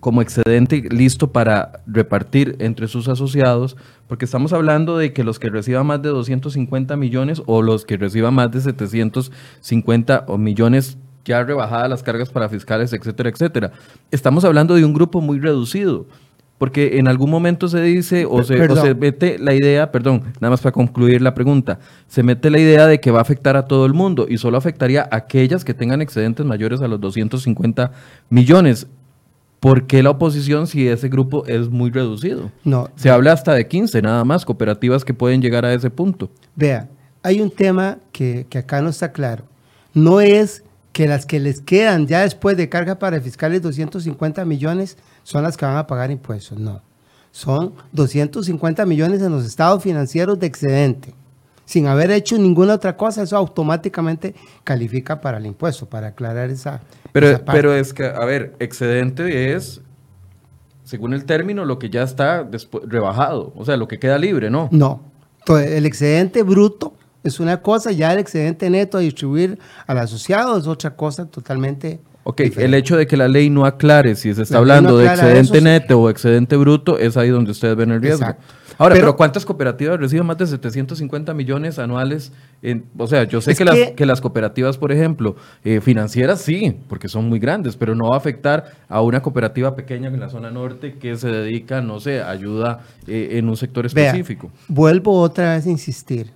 [0.00, 5.50] como excedente listo para repartir entre sus asociados, porque estamos hablando de que los que
[5.50, 11.42] reciban más de 250 millones o los que reciban más de 750 o millones ya
[11.42, 13.72] rebajadas las cargas para fiscales, etcétera, etcétera.
[14.12, 16.06] Estamos hablando de un grupo muy reducido.
[16.58, 20.50] Porque en algún momento se dice o se, o se mete la idea, perdón, nada
[20.50, 23.66] más para concluir la pregunta, se mete la idea de que va a afectar a
[23.66, 27.92] todo el mundo y solo afectaría a aquellas que tengan excedentes mayores a los 250
[28.30, 28.86] millones.
[29.60, 32.50] ¿Por qué la oposición si ese grupo es muy reducido?
[32.64, 36.30] No, Se habla hasta de 15 nada más, cooperativas que pueden llegar a ese punto.
[36.54, 36.88] Vea,
[37.22, 39.44] hay un tema que, que acá no está claro.
[39.92, 44.96] No es que las que les quedan ya después de carga para fiscales 250 millones
[45.26, 46.56] son las que van a pagar impuestos.
[46.56, 46.80] No.
[47.32, 51.14] Son 250 millones en los estados financieros de excedente.
[51.64, 56.80] Sin haber hecho ninguna otra cosa, eso automáticamente califica para el impuesto, para aclarar esa.
[57.10, 57.58] Pero, esa parte.
[57.58, 59.80] pero es que, a ver, excedente es
[60.84, 62.48] según el término, lo que ya está
[62.84, 64.68] rebajado, o sea, lo que queda libre, ¿no?
[64.70, 65.00] No.
[65.40, 69.58] Entonces, el excedente bruto es una cosa, ya el excedente neto a distribuir
[69.88, 71.98] al asociado es otra cosa totalmente.
[72.28, 72.64] Ok, diferente.
[72.64, 74.98] el hecho de que la ley no aclare si se está La ley no hablando
[74.98, 78.22] de excedente eso, neto o excedente bruto, es ahí donde ustedes ven el riesgo.
[78.24, 78.44] Exacto.
[78.78, 82.32] Ahora, pero, Pero- ¿cuántas cooperativas reciben más de 750 millones anuales?
[82.62, 86.40] En, o sea, yo sé que, las, que- que las cooperativas, por ejemplo, eh, financieras
[86.42, 90.18] sí, porque son muy grandes, pero no va a afectar a una cooperativa pequeña en
[90.18, 94.06] la zona norte que se dedica, no sé, a ayuda eh, en un sector Vea,
[94.08, 94.50] específico.
[94.68, 96.32] vuelvo otra vez a insistir.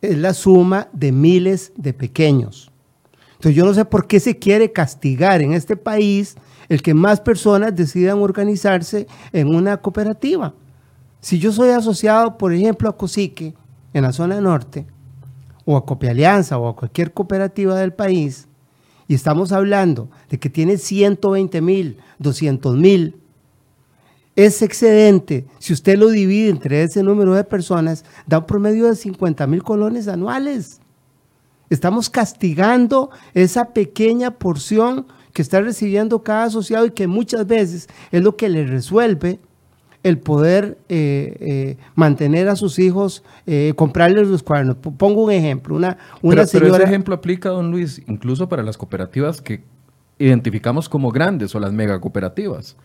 [0.00, 2.71] Es la suma de miles de pequeños.
[3.42, 6.36] Entonces yo no sé por qué se quiere castigar en este país
[6.68, 10.54] el que más personas decidan organizarse en una cooperativa.
[11.20, 13.52] Si yo soy asociado, por ejemplo, a Cosique,
[13.92, 14.86] en la zona norte,
[15.64, 18.46] o a Copialianza, o a cualquier cooperativa del país,
[19.08, 23.16] y estamos hablando de que tiene 120 mil, 200 mil,
[24.36, 28.94] ese excedente, si usted lo divide entre ese número de personas, da un promedio de
[28.94, 30.81] 50 mil colones anuales.
[31.70, 38.22] Estamos castigando esa pequeña porción que está recibiendo cada asociado y que muchas veces es
[38.22, 39.40] lo que le resuelve
[40.02, 44.76] el poder eh, eh, mantener a sus hijos, eh, comprarles los cuadernos.
[44.76, 46.76] Pongo un ejemplo, una, una pero, pero señora...
[46.76, 49.62] ese ejemplo aplica, don Luis, incluso para las cooperativas que
[50.18, 52.76] identificamos como grandes o las megacooperativas.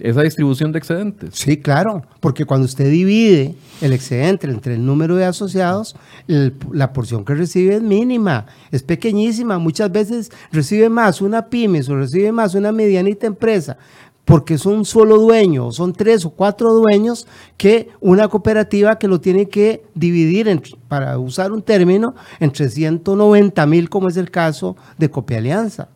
[0.00, 1.30] Esa distribución de excedentes.
[1.32, 5.96] Sí, claro, porque cuando usted divide el excedente entre el número de asociados,
[6.26, 9.58] la porción que recibe es mínima, es pequeñísima.
[9.58, 13.76] Muchas veces recibe más una pyme o recibe más una medianita empresa,
[14.24, 19.20] porque son un solo dueño, son tres o cuatro dueños, que una cooperativa que lo
[19.20, 25.10] tiene que dividir, para usar un término, entre 190 mil, como es el caso de
[25.10, 25.88] Copialianza.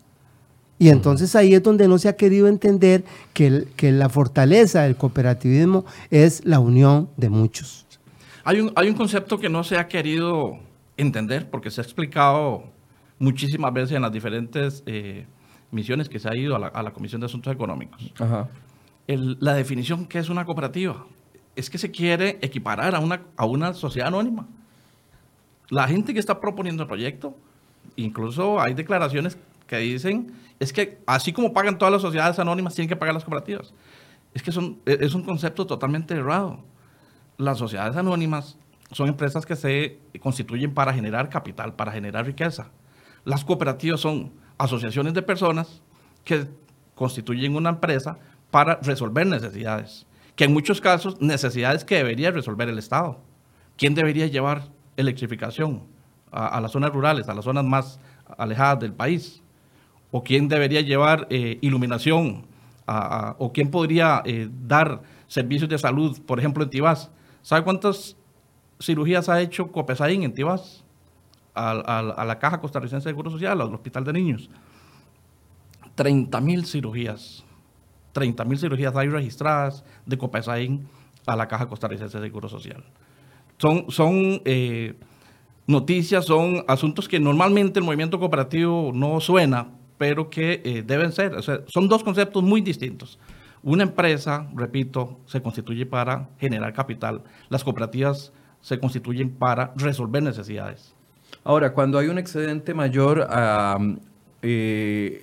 [0.83, 4.83] Y entonces ahí es donde no se ha querido entender que, el- que la fortaleza
[4.83, 7.87] del cooperativismo es la unión de muchos.
[8.43, 10.59] Hay un, hay un concepto que no se ha querido
[10.97, 12.65] entender porque se ha explicado
[13.21, 15.25] muchísimas veces en las diferentes eh,
[15.71, 18.13] misiones que se ha ido a la, a la Comisión de Asuntos Económicos.
[18.19, 18.49] Ajá.
[19.07, 21.07] El- la definición que es una cooperativa
[21.55, 24.49] es que se quiere equiparar a una, a una sociedad anónima.
[25.71, 27.37] La gente que está proponiendo el proyecto,
[27.95, 30.33] incluso hay declaraciones que dicen,
[30.63, 33.75] es que así como pagan todas las sociedades anónimas, tienen que pagar las cooperativas.
[34.33, 36.61] Es que son, e- es un concepto totalmente errado.
[37.37, 38.59] Las sociedades anónimas
[38.93, 42.71] son empresas que se constituyen para generar capital, para generar riqueza.
[43.25, 45.83] Las cooperativas son asociaciones de personas
[46.25, 46.47] que
[46.95, 48.19] constituyen una empresa
[48.53, 53.19] para resolver necesidades, que en muchos casos necesidades que debería resolver el Estado.
[53.77, 55.83] ¿Quién debería llevar electrificación
[56.31, 57.99] a, a las zonas rurales, a las zonas más
[58.39, 59.42] alejadas del país?
[60.13, 62.47] ¿O quién debería llevar eh, iluminación?
[62.87, 67.11] a- ¿O quién podría eh, dar servicios de salud, por ejemplo, en Tibás?
[67.41, 68.17] ¿Sabe cuántas
[68.81, 70.85] cirugías ha hecho Copesaín en Tibás?
[71.55, 74.49] A la Caja Costarricense de Seguro Social, al Hospital de Niños.
[75.95, 77.45] 30 mil cirugías.
[78.13, 80.89] 30 mil cirugías hay registradas de Copesaín
[81.27, 82.85] a la Caja Costarricense de Seguro Social.
[83.59, 84.95] Son, son eh,
[85.67, 89.69] noticias, son asuntos que normalmente el movimiento cooperativo no suena,
[90.03, 91.33] pero que eh, deben ser.
[91.69, 93.21] Son dos conceptos muy distintos.
[93.63, 97.23] Una empresa, repito, se constituye para generar capital.
[97.49, 100.93] Las cooperativas se constituyen para resolver necesidades.
[101.45, 103.29] Ahora, cuando hay un excedente mayor
[104.43, 105.23] eh,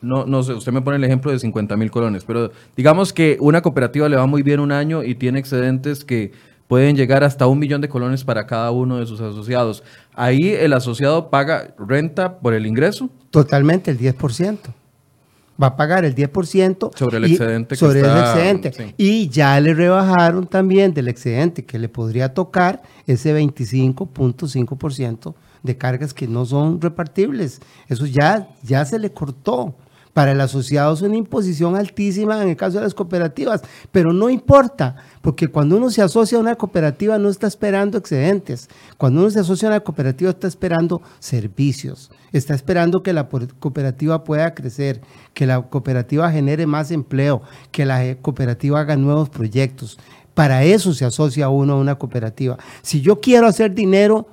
[0.00, 3.36] no, no sé, usted me pone el ejemplo de 50 mil colones, pero digamos que
[3.40, 6.30] una cooperativa le va muy bien un año y tiene excedentes que
[6.68, 9.82] pueden llegar hasta un millón de colones para cada uno de sus asociados.
[10.14, 13.08] Ahí el asociado paga renta por el ingreso.
[13.30, 14.58] Totalmente, el 10%.
[15.62, 18.72] Va a pagar el 10% Sobre el y- excedente que sobre el excedente.
[18.72, 18.94] sí.
[18.96, 26.12] Y ya le rebajaron también del excedente que le podría tocar ese 25.5% de cargas
[26.12, 27.60] que no son repartibles.
[27.88, 29.74] Eso ya, ya se le cortó.
[30.14, 34.30] Para el asociado es una imposición altísima en el caso de las cooperativas, pero no
[34.30, 38.68] importa, porque cuando uno se asocia a una cooperativa no está esperando excedentes.
[38.96, 44.22] Cuando uno se asocia a una cooperativa está esperando servicios, está esperando que la cooperativa
[44.22, 45.00] pueda crecer,
[45.34, 49.98] que la cooperativa genere más empleo, que la cooperativa haga nuevos proyectos.
[50.32, 52.56] Para eso se asocia uno a una cooperativa.
[52.82, 54.28] Si yo quiero hacer dinero,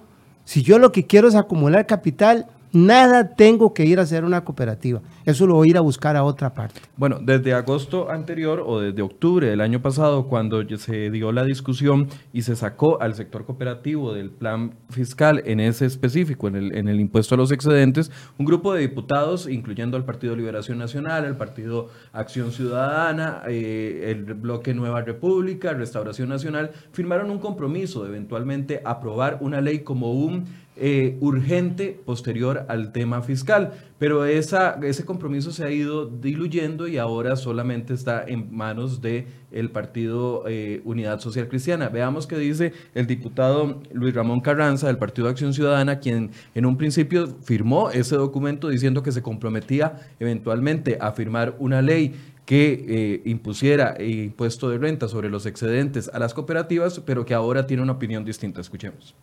[0.45, 4.45] si yo lo que quiero es acumular capital, Nada tengo que ir a hacer una
[4.45, 5.01] cooperativa.
[5.25, 6.79] Eso lo voy a ir a buscar a otra parte.
[6.95, 12.07] Bueno, desde agosto anterior o desde octubre del año pasado, cuando se dio la discusión
[12.31, 17.35] y se sacó al sector cooperativo del plan fiscal en ese específico, en el, impuesto
[17.35, 22.53] a los excedentes, un grupo de diputados, incluyendo al Partido Liberación Nacional, el Partido Acción
[22.53, 29.59] Ciudadana, eh, el bloque Nueva República, Restauración Nacional, firmaron un compromiso de eventualmente aprobar una
[29.59, 30.45] ley como un
[30.77, 33.73] eh, urgente posterior al tema fiscal.
[33.99, 39.69] Pero ese compromiso se ha ido diluyendo y ahora solamente está en manos del el
[39.69, 41.89] Partido eh, Unidad Social Cristiana.
[41.89, 46.77] Veamos qué dice el diputado Luis Ramón Carranza del Partido Acción Ciudadana, quien en un
[46.77, 53.21] principio firmó ese documento diciendo que se comprometía eventualmente a firmar una ley que eh,
[53.25, 57.91] impusiera impuesto de renta sobre los excedentes a las cooperativas, pero que ahora tiene una
[57.91, 58.61] opinión distinta.
[58.61, 59.13] Escuchemos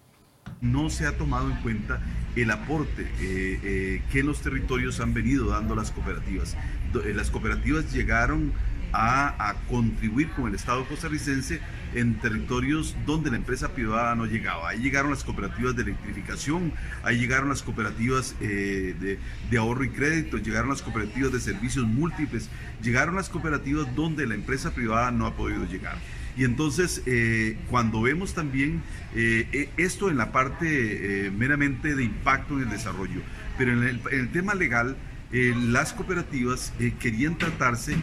[0.60, 2.00] no se ha tomado en cuenta
[2.36, 6.56] el aporte eh, eh, que los territorios han venido dando las cooperativas.
[7.04, 8.52] Eh, las cooperativas llegaron
[8.92, 11.60] a, contribuir con el Estado costarricense
[11.94, 14.70] en territorios donde la empresa privada no llegaba.
[14.70, 19.18] Ahí llegaron las cooperativas de electrificación, ahí llegaron las cooperativas de,
[19.50, 22.48] de, ahorro y crédito, llegaron las cooperativas de servicios múltiples,
[22.82, 25.98] llegaron las cooperativas donde la empresa privada no ha podido llegar.
[26.38, 28.80] Y entonces, eh, cuando vemos también
[29.16, 33.20] eh, eh, esto en la parte meramente de impacto en el desarrollo,
[33.58, 34.96] pero en el, tema legal,
[35.32, 37.96] las cooperativas querían tratarse,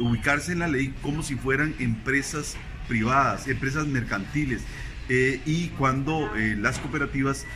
[0.00, 2.56] ubicarse en la ley como si fueran empresas
[2.88, 4.62] privadas, empresas mercantiles.
[5.08, 7.46] y cuando las cooperativas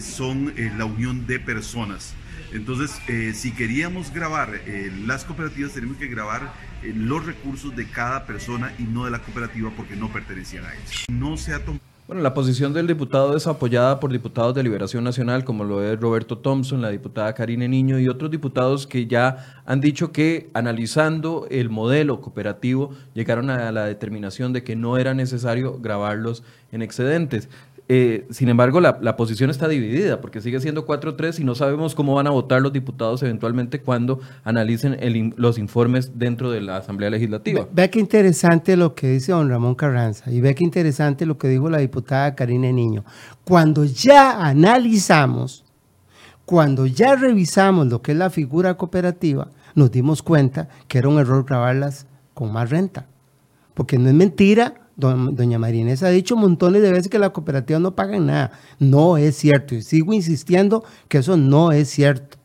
[0.00, 2.14] son la unión de personas.
[2.52, 2.90] Entonces,
[3.34, 4.60] si queríamos grabar
[5.06, 9.20] las cooperativas, tenemos que grabar eh, los recursos de cada persona y no de la
[9.20, 11.04] cooperativa porque no pertenecían a ellos.
[11.08, 11.60] No se ha
[12.08, 16.00] Bueno, la posición del diputado es apoyada por diputados de Liberación Nacional, como lo es
[16.00, 21.46] Roberto Thompson, la diputada Karine Niño y otros diputados que ya han dicho que analizando
[21.50, 27.48] el modelo cooperativo llegaron a la determinación de que no era necesario grabarlos en excedentes.
[27.94, 32.14] Eh, sin embargo, la, posición está dividida porque sigue siendo 4-3 y no sabemos cómo
[32.14, 37.68] van a votar los diputados eventualmente cuando analicen los informes dentro de la Asamblea Legislativa.
[37.70, 41.48] Ve, qué interesante lo que dice don Ramón Carranza y ve qué interesante lo que
[41.48, 43.04] dijo la diputada Karina Niño.
[43.44, 45.62] Cuando ya analizamos,
[46.46, 51.18] cuando ya revisamos lo que es la figura cooperativa, nos dimos cuenta que era un
[51.18, 53.06] error grabarlas con más renta.
[53.74, 57.94] Porque no es mentira doña María ha dicho montones de veces que la cooperativa no
[57.94, 58.52] pagan nada.
[58.78, 59.74] No es cierto.
[59.74, 62.38] Y sigo insistiendo que eso no es cierto.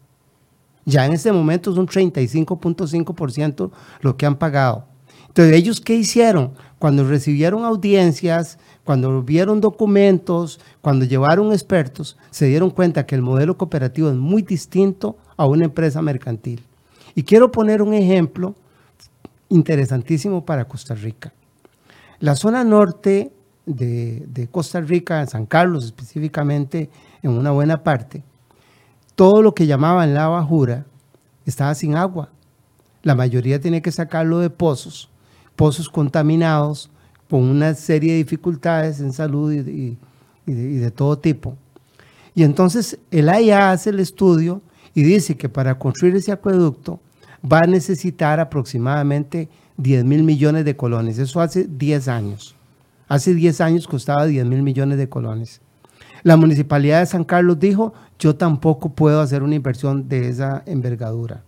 [0.86, 4.86] Ya en este momento es un 35.5% lo que han pagado.
[5.28, 6.54] Entonces, ¿ellos qué hicieron?
[6.80, 13.58] Cuando recibieron audiencias, cuando vieron documentos, cuando llevaron expertos, se dieron cuenta que el modelo
[13.58, 16.64] cooperativo es muy distinto a una empresa mercantil.
[17.14, 18.56] Y quiero poner un ejemplo
[19.50, 21.34] interesantísimo para Costa Rica.
[22.20, 23.32] La zona norte
[23.66, 26.90] de, Costa Rica, San Carlos específicamente,
[27.22, 28.24] en una buena parte,
[29.16, 30.86] todo lo que llamaban la bajura
[31.46, 32.30] estaba sin agua.
[33.04, 35.10] La mayoría tiene que sacarlo de pozos,
[35.56, 36.90] pozos contaminados,
[37.30, 39.98] con una serie de dificultades en salud y,
[40.46, 41.58] de, todo tipo.
[42.34, 44.62] Y entonces el AIA hace el estudio
[44.94, 47.00] y dice que para construir ese acueducto
[47.50, 51.18] va a necesitar aproximadamente 10 mil millones de colones.
[51.18, 52.56] Eso hace 10 años.
[53.08, 55.62] Hace 10 años costaba 10 mil millones de colones.
[56.24, 61.44] La municipalidad de San Carlos dijo, yo tampoco puedo hacer una inversión de esa envergadura.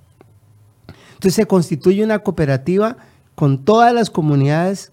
[1.13, 2.95] Entonces se constituye una cooperativa
[3.35, 4.91] con todas las comunidades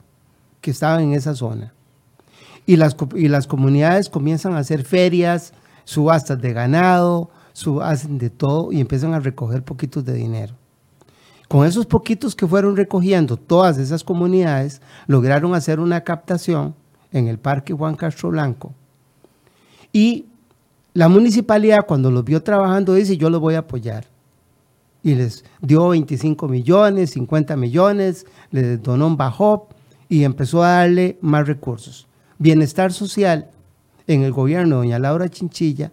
[0.61, 1.72] que estaban en esa zona.
[2.64, 5.53] Y las, y las comunidades comienzan a hacer ferias,
[5.84, 7.30] subastas de ganado,
[7.82, 10.55] hacen de todo y empiezan a recoger poquitos de dinero.
[11.49, 16.74] Con esos poquitos que fueron recogiendo todas esas comunidades, lograron hacer una captación
[17.12, 18.74] en el Parque Juan Castro Blanco.
[19.92, 20.26] Y
[20.92, 24.07] la municipalidad, cuando los vio trabajando, dice, yo los voy a apoyar.
[25.03, 29.68] Y les dio 25 millones, 50 millones, les donó un bajo
[30.09, 32.09] y empezó a darle más recursos.
[32.38, 33.51] Bienestar social
[34.09, 35.92] en el gobierno de doña Laura Chinchilla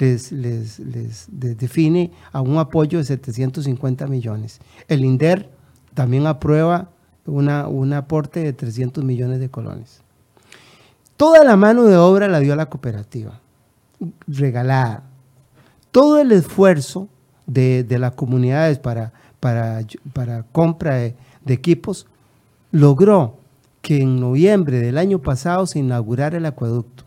[0.00, 4.60] les, define a un apoyo de 750 millones.
[4.88, 5.50] El INDER
[5.94, 6.90] también aprueba
[7.26, 10.02] una, un aporte de 300 millones de colones.
[11.16, 13.40] Toda la mano de obra la dio a la cooperativa,
[14.26, 15.04] regalada.
[15.90, 17.08] Todo el esfuerzo
[17.46, 19.82] de, las comunidades para, para,
[20.12, 22.06] para compra de, de equipos
[22.70, 23.36] logró
[23.82, 27.04] que en noviembre del año pasado se inaugurara el acueducto.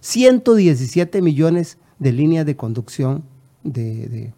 [0.00, 3.22] 117 millones de líneas de conducción
[3.62, 4.32] de,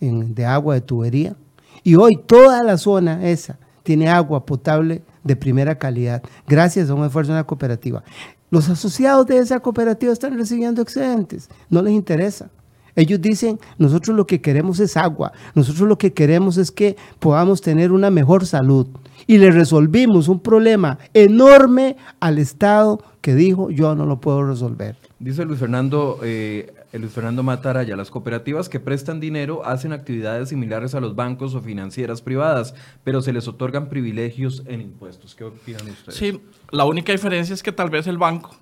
[0.00, 1.36] de- agua de tubería.
[1.84, 7.04] Y hoy toda la zona esa tiene agua potable de primera calidad, gracias a un
[7.04, 8.02] esfuerzo de una cooperativa.
[8.50, 12.48] Los asociados de esa cooperativa están recibiendo excedentes, no les interesa.
[12.96, 17.60] Ellos dicen, nosotros lo que queremos es agua, nosotros lo que queremos es que podamos
[17.60, 18.88] tener una mejor salud.
[19.26, 24.96] Y le resolvimos un problema enorme al Estado que dijo, yo no lo puedo resolver.
[25.20, 30.94] Dice Luis Fernando, eh, Luis Fernando Mataraya, las cooperativas que prestan dinero hacen actividades similares
[30.94, 32.74] a los bancos o financieras privadas,
[33.04, 35.34] pero se les otorgan privilegios en impuestos.
[35.34, 36.18] ¿Qué opinan ustedes?
[36.18, 38.56] Sí, la única diferencia es que tal vez el banco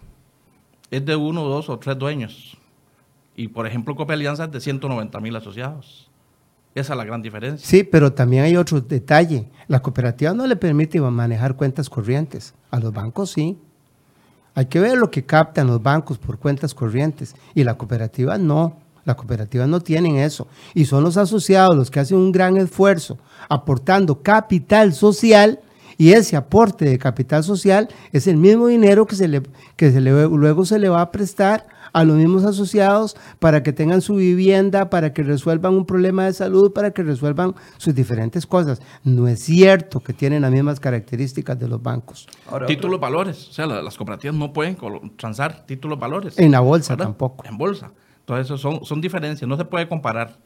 [0.91, 2.57] es de uno, dos o tres dueños.
[3.37, 6.11] Y por ejemplo, Copa Alianza es de 190 mil asociados.
[6.75, 7.67] Esa es la gran diferencia.
[7.67, 9.49] Sí, pero también hay otro detalle.
[9.69, 12.55] La cooperativa no le permite manejar cuentas corrientes.
[12.71, 13.59] A los bancos sí.
[14.57, 17.37] Hay que ver lo que captan los bancos por cuentas corrientes.
[17.55, 18.79] Y la cooperativa no.
[19.05, 20.49] La cooperativa no tienen eso.
[20.75, 25.61] Y son los asociados los que hacen un gran esfuerzo aportando capital social.
[25.99, 29.43] Y ese aporte de capital social es el mismo dinero que, se le,
[29.77, 31.67] que se le- luego se le va a prestar
[31.97, 36.35] a los mismos asociados para que tengan su vivienda, para que resuelvan un problema de
[36.35, 38.83] salud, para que resuelvan sus diferentes cosas.
[39.03, 42.29] No es cierto que tienen las mismas características de los bancos.
[42.51, 43.49] Ahora, títulos valores.
[43.49, 44.77] O sea, la- las cooperativas no pueden
[45.17, 46.39] transar títulos valores.
[46.39, 47.07] En la bolsa ¿verdad?
[47.07, 47.47] tampoco.
[47.47, 47.93] En bolsa.
[48.21, 49.49] Entonces, eso son, son diferencias.
[49.49, 50.37] No se puede comparar.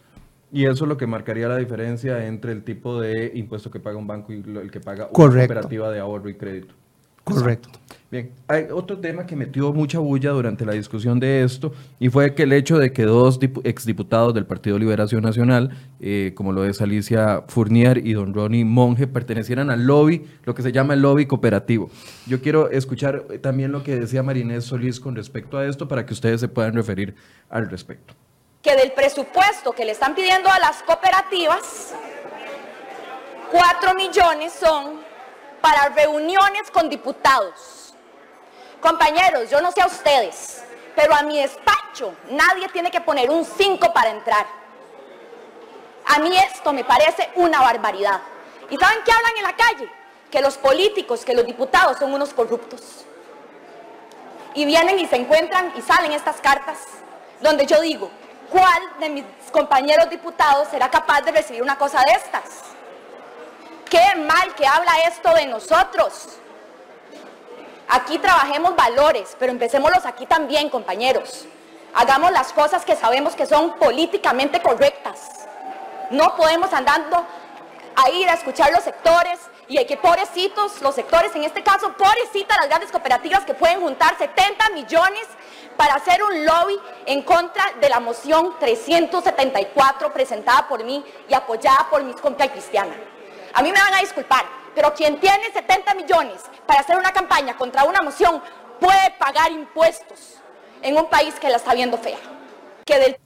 [0.53, 3.96] Y eso es lo que marcaría la diferencia entre el tipo de impuesto que paga
[3.96, 5.55] un banco y el que paga una Correcto.
[5.55, 6.74] cooperativa de ahorro y crédito.
[7.34, 7.68] Correcto.
[8.10, 12.34] Bien, hay otro tema que metió mucha bulla durante la discusión de esto y fue
[12.34, 15.70] que el hecho de que dos dipu- exdiputados del Partido Liberación Nacional,
[16.00, 20.62] eh, como lo es Alicia Fournier y don Ronnie Monge, pertenecieran al lobby, lo que
[20.62, 21.88] se llama el lobby cooperativo.
[22.26, 26.04] Yo quiero escuchar eh, también lo que decía Marinés Solís con respecto a esto para
[26.04, 27.14] que ustedes se puedan referir
[27.48, 28.14] al respecto.
[28.60, 31.94] que del presupuesto que le están pidiendo a las cooperativas,
[33.52, 35.08] 4 millones son
[35.61, 37.94] para reuniones con diputados.
[38.80, 40.62] Compañeros, yo no sé a ustedes,
[40.96, 44.46] pero a mi despacho nadie tiene que poner un 5 para entrar.
[46.06, 48.20] A mí esto me parece una barbaridad.
[48.70, 49.90] ¿Y saben qué hablan en la calle?
[50.30, 53.04] Que los políticos, que los diputados son unos corruptos.
[54.54, 56.78] Y vienen y se encuentran y salen estas cartas
[57.40, 58.11] donde yo digo,
[58.50, 62.44] ¿cuál de mis compañeros diputados será capaz de recibir una cosa de estas?
[63.91, 66.28] Qué mal que habla esto de nosotros.
[67.88, 71.45] Aquí trabajemos valores, pero empecémoslos aquí también, compañeros.
[71.93, 75.49] Hagamos las cosas que sabemos que son políticamente correctas.
[76.11, 77.26] No podemos andando
[77.97, 81.93] a ir a escuchar los sectores y hay que pobrecitos, los sectores, en este caso,
[81.95, 85.26] pobrecitas las grandes cooperativas que pueden juntar 70 millones
[85.76, 91.88] para hacer un lobby en contra de la moción 374 presentada por mí y apoyada
[91.91, 92.95] por mis compas cristiana.
[93.55, 94.44] A mí me van a disculpar,
[94.74, 98.40] pero quien tiene 70 millones para hacer una campaña contra una moción
[98.78, 100.36] puede pagar impuestos
[100.82, 102.18] en un país que la está viendo fea.
[102.84, 103.16] Que del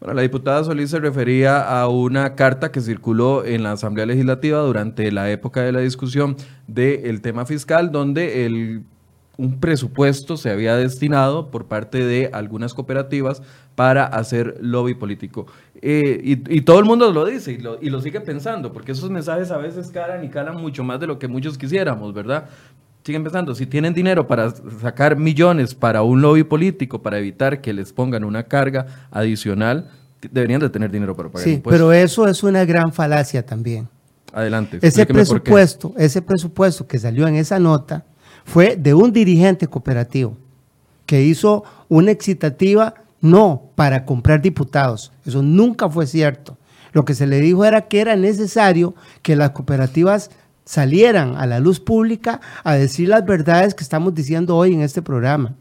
[0.00, 4.58] Bueno, la diputada Solís se refería a una carta que circuló en la Asamblea Legislativa
[4.60, 8.84] durante la época de la discusión del tema fiscal, donde el,
[9.38, 13.42] un presupuesto se había destinado por parte de algunas cooperativas
[13.74, 15.46] para hacer lobby político.
[15.80, 18.92] Eh, y, y todo el mundo lo dice y lo, y lo sigue pensando, porque
[18.92, 22.48] esos mensajes a veces calan y calan mucho más de lo que muchos quisiéramos, ¿verdad?
[23.04, 27.72] Siguen pensando, si tienen dinero para sacar millones para un lobby político, para evitar que
[27.72, 29.90] les pongan una carga adicional,
[30.30, 31.80] deberían de tener dinero para pagar Sí, impuestos.
[31.80, 33.88] pero eso es una gran falacia también.
[34.32, 34.78] Adelante.
[34.82, 38.04] Ese presupuesto, ese presupuesto que salió en esa nota
[38.44, 40.36] fue de un dirigente cooperativo
[41.06, 45.12] que hizo una excitativa no para comprar diputados.
[45.24, 46.56] Eso nunca fue cierto.
[46.92, 50.30] Lo que se le dijo era que era necesario que las cooperativas
[50.64, 55.02] salieran a la luz pública a decir las verdades que estamos diciendo hoy en este
[55.02, 55.54] programa.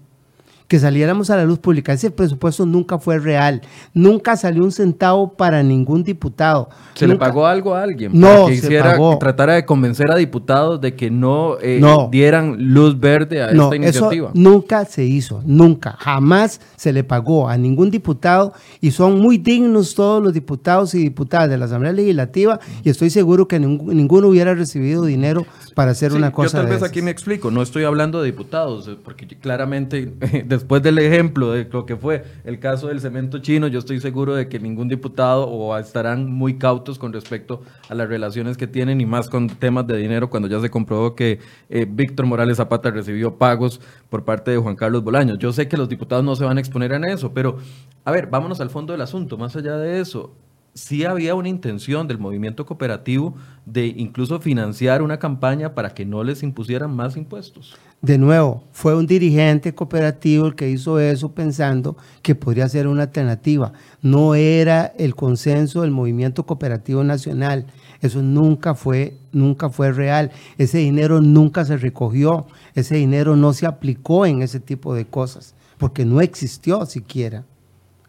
[0.71, 1.91] Que saliéramos a la luz pública.
[1.91, 3.59] Ese presupuesto nunca fue real.
[3.93, 6.69] Nunca salió un centavo para ningún diputado.
[6.93, 8.13] ¿Se le pagó algo a alguien?
[8.13, 9.11] No, para que se hiciera, pagó.
[9.11, 12.07] que tratara de convencer a diputados de que no, eh, No.
[12.09, 14.29] dieran luz verde a No, esta iniciativa.
[14.29, 19.37] eso nunca se hizo, nunca, jamás se le pagó a ningún diputado y son muy
[19.37, 23.93] dignos todos los diputados y diputadas de la Asamblea Legislativa y estoy seguro que ningún-
[23.97, 25.45] ninguno hubiera recibido dinero
[25.75, 26.89] para hacer Sí, una cosa Yo tal de vez esas.
[26.89, 30.13] aquí me explico, no estoy hablando de diputados, porque claramente
[30.61, 34.35] después del ejemplo de lo que fue el caso del cemento chino, yo estoy seguro
[34.35, 39.01] de que ningún diputado o estarán muy cautos con respecto a las relaciones que tienen
[39.01, 41.39] y más con temas de dinero cuando ya se comprobó que
[41.69, 45.39] eh, Víctor Morales Zapata recibió pagos por parte de Juan Carlos Bolaños.
[45.39, 47.57] Yo sé que los diputados no se van a exponer en eso, pero
[48.05, 49.37] a ver, vámonos al fondo del asunto.
[49.37, 50.35] Más allá de eso,
[50.73, 56.23] sí había una intención del movimiento cooperativo de incluso financiar una campaña para que no
[56.23, 57.75] les impusieran más impuestos.
[58.01, 63.03] De nuevo, fue un dirigente cooperativo el que hizo eso pensando que podría ser una
[63.03, 63.73] alternativa.
[64.01, 67.67] No era el consenso del movimiento cooperativo nacional.
[68.01, 70.31] Eso nunca fue, nunca fue real.
[70.57, 72.47] Ese dinero nunca se recogió.
[72.73, 77.45] Ese dinero no se aplicó en ese tipo de cosas, porque no existió siquiera.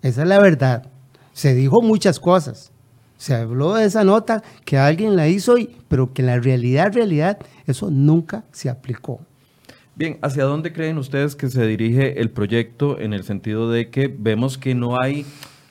[0.00, 0.86] Esa es la verdad.
[1.32, 2.72] Se dijo muchas cosas.
[3.16, 6.92] Se habló de esa nota que alguien la hizo, y, pero que en la realidad,
[6.92, 9.20] realidad, eso nunca se aplicó.
[9.94, 14.08] Bien, ¿hacia dónde creen ustedes que se dirige el proyecto en el sentido de que
[14.08, 15.26] vemos que no hay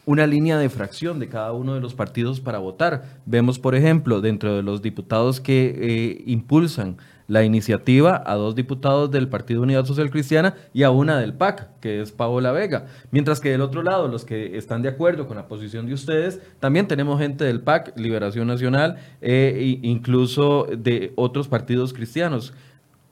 [0.06, 3.04] una línea de fracción de cada uno de los partidos para votar?
[3.26, 6.98] Vemos, por ejemplo, dentro de los diputados que eh, impulsan
[7.28, 11.80] la iniciativa a dos diputados del Partido Unidad Social Cristiana y a una del PAC,
[11.80, 12.88] que es Paola Vega.
[13.12, 16.42] Mientras que del otro lado, los que están de acuerdo con la posición de ustedes,
[16.60, 22.54] también tenemos gente del PAC, Liberación Nacional, e incluso de otros partidos cristianos.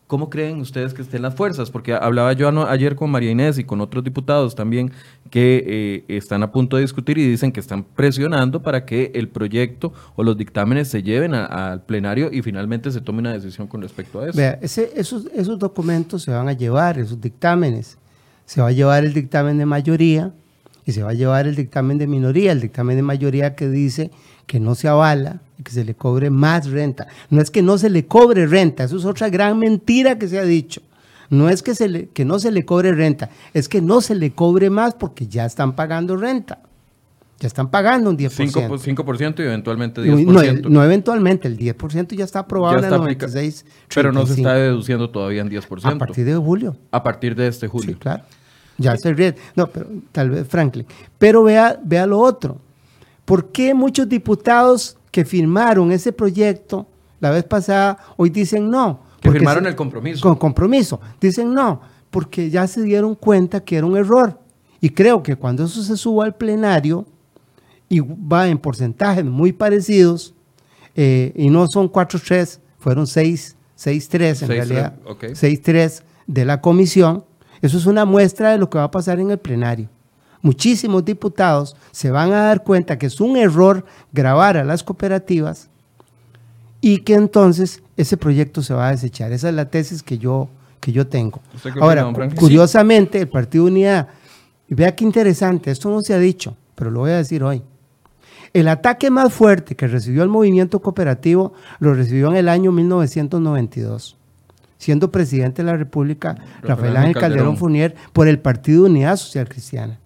[0.10, 1.70] ¿Cómo creen ustedes que estén las fuerzas?
[1.70, 4.92] Porque hablaba yo ayer con María Inés y con otros diputados también
[5.30, 9.30] que eh, están a punto de discutir y dicen que están presionando para que el
[9.30, 13.84] proyecto o los dictámenes se lleven al plenario y finalmente se tome una decisión con
[13.84, 14.36] respecto a eso.
[14.36, 18.00] Vea, esos, esos documentos se van a llevar, esos dictámenes.
[18.48, 20.34] Se va a llevar el dictamen de mayoría
[20.88, 22.52] y se va a llevar el dictamen de minoría.
[22.52, 24.10] El dictamen de mayoría que dice
[24.50, 27.06] que no se avala y que se le cobre más renta.
[27.30, 30.40] No es que no se le cobre renta, eso es otra gran mentira que se
[30.40, 30.82] ha dicho.
[31.30, 34.16] No es que, se le, que no se le cobre renta, es que no se
[34.16, 36.64] le cobre más porque ya están pagando renta.
[37.40, 38.52] Ya están pagando un 10%.
[38.52, 40.68] 5%, y eventualmente 10%.
[40.68, 43.66] No, eventualmente, el 10% ya está aprobado en el 96.
[43.94, 45.80] Pero no se está deduciendo todavía en 10%.
[45.84, 46.76] A partir de julio.
[46.90, 47.94] A partir de este julio.
[47.94, 48.24] Sí, claro.
[48.80, 49.36] Ya se ríe.
[49.56, 50.88] No, pero tal vez Franklin.
[51.20, 52.60] Pero vea, vea lo otro.
[53.30, 56.88] ¿Por qué muchos diputados que firmaron ese proyecto
[57.20, 59.04] la vez pasada hoy dicen no?
[59.22, 60.20] Que firmaron el compromiso.
[60.20, 61.00] Con compromiso.
[61.22, 64.40] Dicen no, porque ya se dieron cuenta que era un error.
[64.82, 67.06] Y creo que cuando eso se suba al plenario
[67.88, 70.34] y va en porcentajes muy parecidos,
[70.96, 77.24] eh, y no son 4-3, fueron 6-3 en realidad, 6-3 de la comisión,
[77.62, 79.88] eso es una muestra de lo que va a pasar en el plenario
[80.42, 85.70] muchísimos diputados se van a dar cuenta que es un error grabar a las cooperativas
[86.82, 89.32] y que entonces ese proyecto se va a desechar.
[89.32, 91.42] Esa es la tesis que yo, que yo tengo.
[91.82, 94.08] Ahora, curiosamente, el Partido Unidad,
[94.70, 97.62] vea qué interesante, esto no se ha dicho, pero lo voy a decir hoy.
[98.54, 104.16] El ataque más fuerte que recibió el movimiento cooperativo lo recibió en el año 1992
[104.80, 110.00] siendo presidente de la República Rafael, Ángel Calderón Funier por el Partido Unidad Social Cristiana.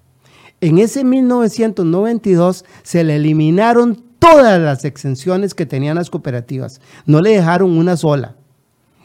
[0.63, 6.79] En ese 1992 se le eliminaron todas las exenciones que tenían las cooperativas.
[7.05, 8.37] No le dejaron una sola.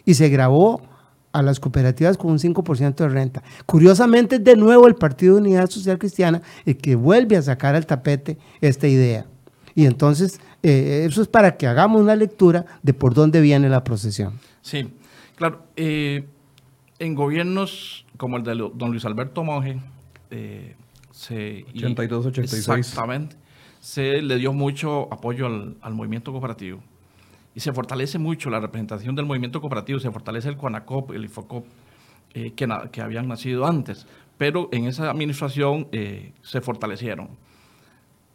[0.05, 0.83] Y se grabó
[1.33, 3.43] a las cooperativas con un 5% de renta.
[3.67, 7.87] Curiosamente, de nuevo el Partido de Unidad Social Cristiana el que vuelve a sacar al
[7.87, 9.27] tapete esta idea.
[9.75, 13.83] Y entonces, eh, eso es para que hagamos una lectura de por dónde viene la
[13.83, 14.39] procesión.
[14.63, 14.93] Sí,
[15.35, 15.65] claro.
[15.75, 16.25] Eh,
[17.01, 19.81] en gobiernos como el de don Luis Alberto Monge,
[20.31, 20.77] eh,
[21.27, 22.69] 82, 86.
[22.69, 23.37] Exactamente.
[23.81, 26.81] Se le dio mucho apoyo al, movimiento cooperativo.
[27.55, 31.66] Y se fortalece mucho la representación del movimiento cooperativo, se fortalece el CONACOP, el IFOCOP,
[32.35, 34.07] eh, que, que, habían nacido antes.
[34.37, 37.31] Pero en esa administración eh, se fortalecieron.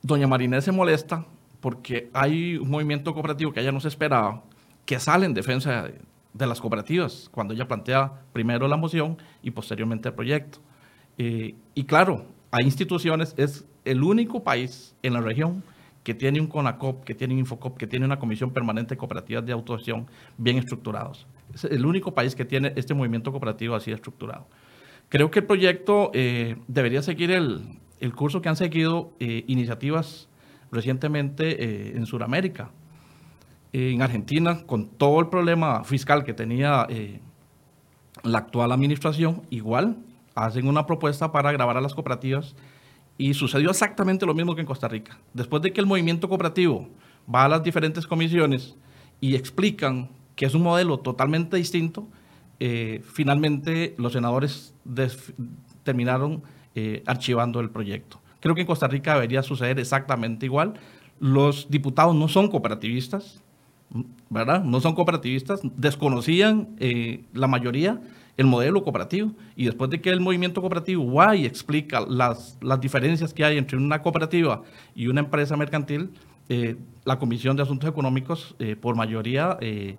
[0.01, 1.25] Doña Marinés se molesta
[1.61, 4.43] porque hay un movimiento cooperativo que ella no se esperaba,
[4.85, 6.01] que sale en defensa de,
[6.33, 10.59] de las cooperativas, cuando ella plantea primero la moción y posteriormente el proyecto.
[11.17, 15.63] Eh, y claro, hay instituciones, es el único país en la región
[16.03, 19.43] que tiene un CONACOP, que tiene un Infocop, que tiene una Comisión Permanente de Cooperativas
[19.43, 20.05] de Autogestión
[20.37, 21.25] bien estructurados.
[21.51, 24.45] Es el único país que tiene este movimiento cooperativo así estructurado.
[25.09, 27.79] Creo que el proyecto eh, debería seguir el,
[28.15, 30.29] curso que han seguido eh, iniciativas
[30.71, 32.69] recientemente eh, en Sudamérica.
[33.71, 36.85] en Argentina, con todo el problema fiscal que tenía
[38.21, 39.97] la actual administración, igual
[40.35, 42.55] hacen una propuesta para grabar a las cooperativas
[43.17, 45.19] y sucedió exactamente lo mismo que en Costa Rica.
[45.33, 46.89] Después de que el movimiento cooperativo
[47.33, 48.75] va a las diferentes comisiones
[49.21, 52.07] y explican que es un modelo totalmente distinto,
[52.59, 54.73] eh, finalmente los senadores
[55.83, 56.43] terminaron
[56.75, 58.19] eh, archivando el proyecto.
[58.39, 60.73] Creo que en Costa Rica debería suceder exactamente igual.
[61.19, 63.41] Los diputados no son cooperativistas,
[64.29, 64.63] ¿verdad?
[64.63, 68.01] No son cooperativistas, desconocían eh, la mayoría
[68.37, 72.79] el modelo cooperativo y después de que el movimiento cooperativo va y explica las, las
[72.81, 74.63] diferencias que hay entre una cooperativa
[74.95, 76.09] y una empresa mercantil,
[76.49, 76.75] eh,
[77.05, 79.97] la Comisión de Asuntos Económicos, eh, por mayoría, eh,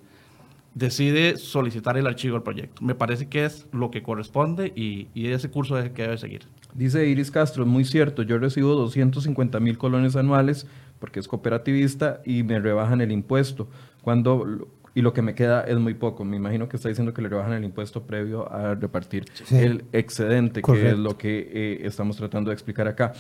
[0.75, 2.83] decide solicitar el archivo del proyecto.
[2.83, 6.19] Me parece que es lo que corresponde y, y ese curso es el que debe
[6.19, 6.43] seguir.
[6.75, 10.67] Dice Iris Castro, muy cierto, yo recibo 250 mil colones anuales
[10.99, 13.69] porque es cooperativista y me rebajan el impuesto.
[14.03, 16.25] Cuando y lo que me queda es muy poco.
[16.25, 19.57] Me imagino que está diciendo que le rebajan el impuesto previo a repartir Sí.
[19.57, 23.13] el excedente, que es lo que eh, estamos tratando de explicar acá.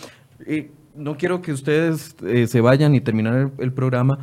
[0.47, 4.19] Eh, no quiero que ustedes eh, se vayan y terminar el, el programa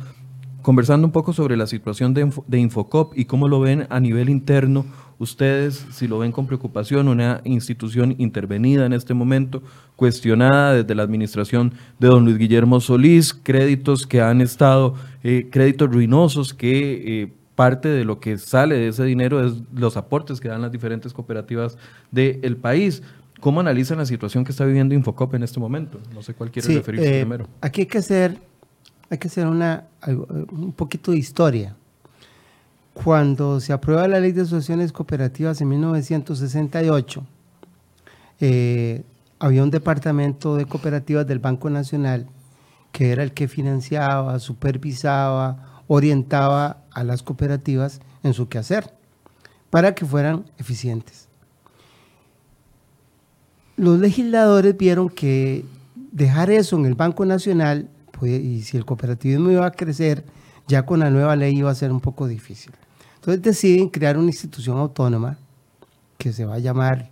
[0.62, 3.98] conversando un poco sobre la situación de, Info- de Infocop y cómo lo ven a
[4.00, 4.86] nivel interno.
[5.18, 9.62] Ustedes, si lo ven con preocupación, una institución intervenida en este momento,
[9.96, 15.90] cuestionada desde la administración de don Luis Guillermo Solís, créditos que han estado, eh, créditos
[15.92, 17.32] ruinosos que eh,
[17.62, 21.12] parte de lo que sale de ese dinero es los aportes que dan las diferentes
[21.12, 21.78] cooperativas
[22.10, 23.04] del país.
[23.40, 26.00] ¿Cómo analizan la situación que está viviendo Infocop en este momento?
[26.12, 27.46] No sé cuál quiere Sí, referirse eh, primero.
[27.60, 28.36] Aquí hay que hacer,
[29.10, 29.84] hay que hacer una,
[30.50, 31.76] un poquito de historia.
[32.94, 37.24] Cuando se aprueba la ley de asociaciones cooperativas en 1968,
[38.40, 39.04] eh,
[39.38, 42.26] había un departamento de cooperativas del Banco Nacional
[42.90, 48.92] que era el que financiaba, supervisaba, orientaba a las cooperativas en su quehacer
[49.70, 51.28] para que fueran eficientes.
[53.76, 55.64] Los legisladores vieron que
[56.12, 60.24] dejar eso en el Banco Nacional, pues, y si el cooperativismo iba a crecer,
[60.68, 62.72] ya con la nueva ley iba a ser un poco difícil.
[63.16, 65.38] Entonces deciden crear una institución autónoma
[66.18, 67.08] que se va a llamar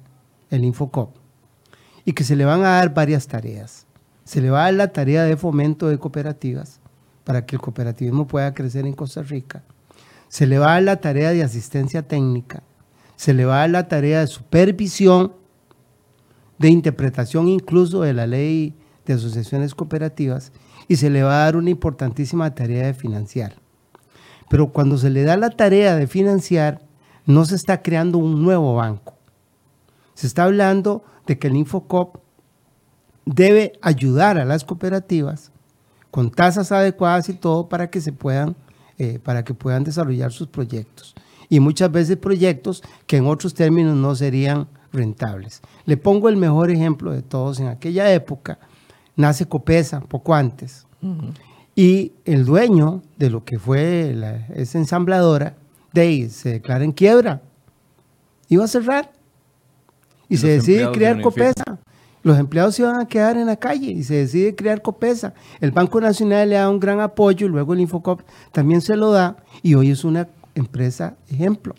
[0.50, 1.14] el Infocop
[2.04, 3.86] y que se le van a dar varias tareas.
[4.24, 6.80] Se le va a dar la tarea de fomento de cooperativas
[7.24, 9.62] para que el cooperativismo pueda crecer en Costa Rica.
[10.30, 12.62] Se le va a dar la tarea de asistencia técnica.
[13.16, 15.32] Se le va a dar la tarea de supervisión
[16.58, 18.76] de interpretación incluso de la ley
[19.06, 20.52] de asociaciones cooperativas
[20.86, 23.54] y se le va a dar una importantísima tarea de financiar.
[24.48, 26.80] Pero cuando se le da la tarea de financiar,
[27.26, 29.16] no se está creando un nuevo banco.
[30.14, 32.18] Se está hablando de que el Infocop
[33.24, 35.50] debe ayudar a las cooperativas
[36.12, 38.54] con tasas adecuadas y todo para que se puedan,
[39.02, 41.14] eh, para que puedan desarrollar sus proyectos.
[41.48, 45.62] Y muchas veces proyectos que en otros términos no serían rentables.
[45.86, 47.58] Le pongo el mejor ejemplo de todos.
[47.60, 48.58] En aquella época
[49.16, 50.86] nace Copesa, poco antes.
[51.74, 55.56] Y el dueño de lo que fue la- esa ensambladora,
[55.94, 57.40] de ahí se declara en quiebra.
[58.48, 59.10] Iba a cerrar.
[60.28, 61.16] Y, Y se decide crear.
[61.22, 61.78] Copesa.
[62.22, 65.32] Los empleados se van a quedar en la calle y se decide crear Copesa.
[65.60, 68.20] El Banco Nacional le da un gran apoyo, luego el Infocop
[68.52, 71.74] también se lo da y hoy es una empresa ejemplo.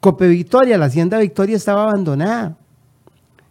[0.00, 2.56] Cope Victoria, la hacienda Victoria estaba abandonada.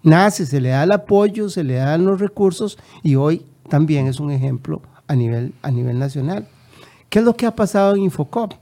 [0.04, 4.20] Nace, se le da el apoyo, se le dan los recursos y hoy también es
[4.20, 6.48] un ejemplo a nivel, a nivel nacional.
[7.10, 8.54] ¿Qué es lo que ha pasado en Infocop?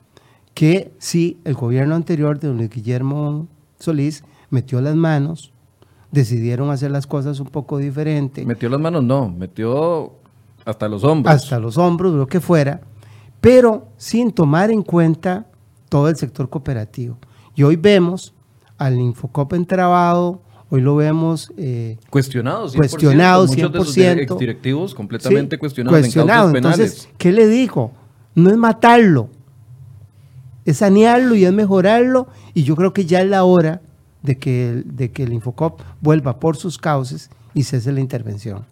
[0.54, 3.48] Que sí, el gobierno anterior de don Guillermo
[3.80, 5.52] Solís metió las manos,
[6.16, 10.14] decidieron hacer las cosas un poco diferente Metió las manos, no, metió
[10.64, 11.36] hasta los hombros.
[11.36, 12.82] hasta los hombros, lo que fuera,
[13.40, 15.46] pero sin tomar en cuenta
[15.90, 17.18] todo el sector cooperativo.
[17.54, 18.34] Y hoy vemos
[18.78, 22.76] al Infocop entrabado, hoy lo vemos eh, Cuestionado, 100%.
[22.78, 24.22] Cuestionado, Muchos de sus 100%.
[24.24, 26.48] exdirectivos completamente sí, cuestionados cuestionado.
[26.48, 26.94] en causas penales.
[26.94, 27.92] Entonces, ¿qué le dijo?
[28.34, 29.30] No es matarlo,
[30.66, 32.28] es sanearlo y es mejorarlo.
[32.54, 33.82] Y yo creo que ya es la hora
[34.26, 38.66] de que, el- de que el Infocop vuelva por sus cauces y cese la intervención.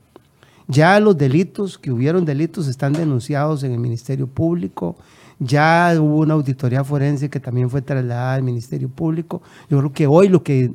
[0.68, 4.96] Ya los delitos, que hubieron delitos, están denunciados en el Ministerio Público.
[5.40, 9.42] Ya hubo una auditoría forense que también fue trasladada al Ministerio Público.
[9.70, 10.72] Yo creo que hoy lo que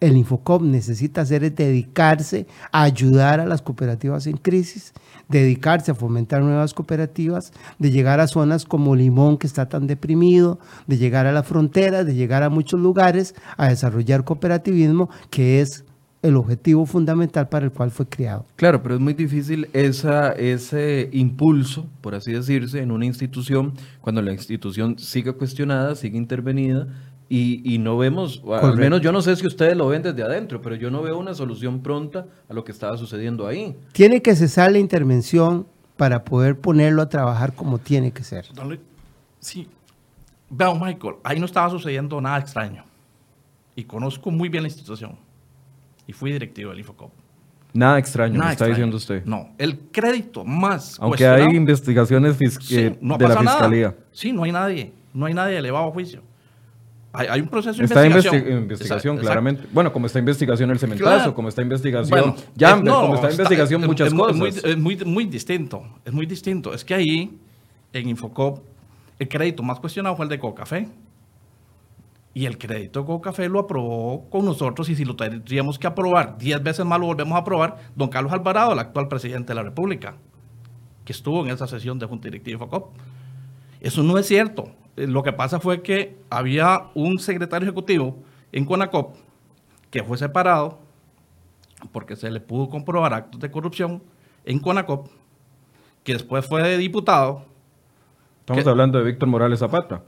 [0.00, 4.92] el Infocop necesita hacer es dedicarse a ayudar a las cooperativas en crisis,
[5.30, 10.58] dedicarse a fomentar nuevas cooperativas, de llegar a zonas como Limón, que está tan deprimido,
[10.86, 15.84] de llegar a la frontera, de llegar a muchos lugares a desarrollar cooperativismo, que es
[16.22, 18.44] el objetivo fundamental para el cual fue creado.
[18.56, 24.20] Claro, pero es muy difícil esa, ese impulso, por así decirse, en una institución, cuando
[24.20, 26.88] la institución sigue cuestionada, sigue intervenida,
[27.32, 30.60] y, y no vemos, al menos yo no sé si ustedes lo ven desde adentro,
[30.60, 33.74] pero yo no veo una solución pronta a lo que estaba sucediendo ahí.
[33.92, 35.66] Tiene que cesar la intervención
[35.96, 38.46] para poder ponerlo a trabajar como tiene que ser.
[39.38, 39.68] Sí.
[40.50, 42.84] Veo, Michael, ahí no estaba sucediendo nada extraño.
[43.76, 45.16] Y conozco muy bien la institución.
[46.06, 47.12] y fui directivo del Infocop.
[47.72, 48.74] Nada extraño, Nada me está extraño.
[48.74, 49.24] diciendo usted.
[49.24, 53.50] No, el crédito más Aunque hay investigaciones Sí, eh, no de la nada.
[53.58, 53.94] fiscalía.
[54.10, 56.20] Sí, no hay nadie, no hay nadie elevado a juicio.
[57.12, 58.44] Hay, hay un proceso de Está investigación.
[58.44, 59.66] investi- investigación, Exacto, claramente.
[59.72, 61.34] Bueno, como está investigación el cementazo, Claro.
[61.34, 64.36] como está investigación Bueno, Jumper, es- no, como está está- investigación es- muchas es cosas.
[64.36, 66.72] Muy, es muy, muy distinto, es muy distinto.
[66.72, 67.36] Es que ahí,
[67.92, 68.60] en Infocop,
[69.18, 70.88] el crédito más cuestionado fue el de Cocafé.
[72.32, 76.38] Y el crédito de Cocafé lo aprobó con nosotros y si lo tendríamos que aprobar
[76.38, 79.64] 10 veces más lo volvemos a aprobar, don Carlos Alvarado, el actual presidente de la
[79.64, 80.14] República,
[81.04, 82.92] que estuvo en esa sesión de Junta Directiva de Infocop.
[83.80, 84.68] Eso no es cierto.
[85.00, 88.18] Eh, Lo que pasa fue que había un secretario ejecutivo
[88.52, 89.16] en Conacop
[89.90, 90.78] que fue separado
[91.92, 94.02] porque se le pudo comprobar actos de corrupción
[94.44, 95.08] en Conacop,
[96.04, 97.44] que después fue de diputado.
[98.40, 100.02] Estamos hablando de Víctor Morales Zapata.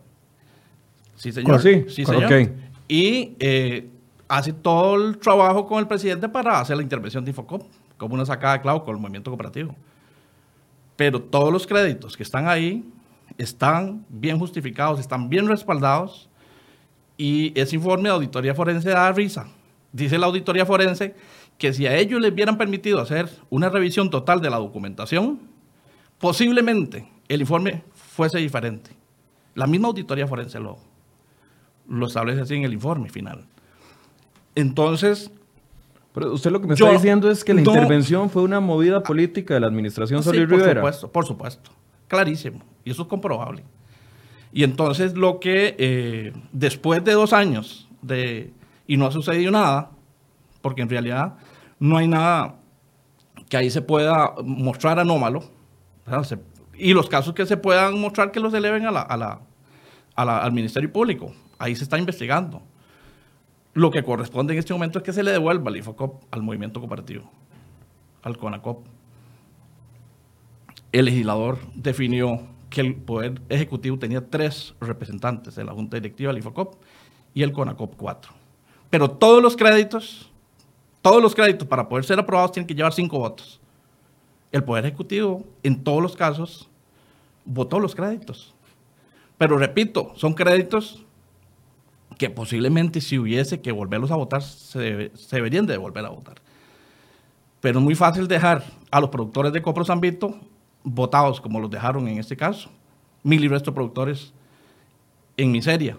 [1.16, 1.61] Sí, señor.
[1.62, 2.09] Sí, sí, ok.
[2.28, 2.53] señor.
[2.88, 3.88] Y eh,
[4.28, 7.62] hace todo el trabajo con el presidente para hacer la intervención de Infocop,
[7.97, 9.74] como una sacada de clavo con el movimiento cooperativo.
[10.97, 12.84] Pero todos los créditos que están ahí
[13.39, 16.28] están bien justificados, están bien respaldados.
[17.16, 19.47] Y ese informe de auditoría forense da risa.
[19.93, 21.14] Dice la auditoría forense
[21.59, 25.41] que si a ellos les hubieran permitido hacer una revisión total de la documentación,
[26.18, 28.91] posiblemente el informe fuese diferente.
[29.55, 30.78] La misma auditoría forense lo,
[31.89, 33.45] lo establece así en el informe final.
[34.55, 35.30] Entonces,
[36.14, 38.61] Pero usted lo que me Yo- está diciendo es que la no- intervención fue una
[38.61, 40.80] movida política de la administración Sí, Solís por Rivera.
[40.80, 41.70] supuesto, por supuesto.
[42.09, 42.61] Clarísimo.
[42.85, 43.64] Y eso es comprobable.
[44.53, 48.53] Y entonces lo que eh, después de dos años de,
[48.87, 49.91] y no ha sucedido nada,
[50.61, 51.35] porque en realidad
[51.78, 52.57] no hay nada
[53.49, 55.45] que ahí se pueda mostrar anómalo,
[56.74, 59.41] y los casos que se puedan mostrar que los eleven a la-
[60.14, 61.33] al Ministerio Público.
[61.59, 62.62] Ahí se está investigando.
[63.74, 66.80] Lo que corresponde en este momento es que se le devuelva el IFOCOP al movimiento
[66.80, 67.30] cooperativo,
[68.22, 68.87] al CONACOP
[70.93, 72.43] el legislador definió
[72.73, 76.77] que el Poder Ejecutivo tenía tres representantes de la Junta Directiva del IFOCOP
[77.35, 78.33] y el CONACOP cuatro.
[78.89, 80.31] Pero todos los créditos,
[81.03, 83.61] todos los créditos para poder ser aprobados tienen que llevar cinco votos.
[84.51, 86.68] El Poder Ejecutivo, en todos los casos,
[87.45, 88.55] votó los créditos.
[89.37, 91.05] Pero repito, son créditos
[92.16, 96.37] que posiblemente si hubiese que volverlos a votar, se, se deberían de volver a votar.
[97.61, 100.39] Pero es muy fácil dejar a los productores de Copro San Vito
[100.85, 102.70] votados como los dejaron en este caso.
[103.22, 104.33] Mil y resto productores
[105.37, 105.97] en miseria.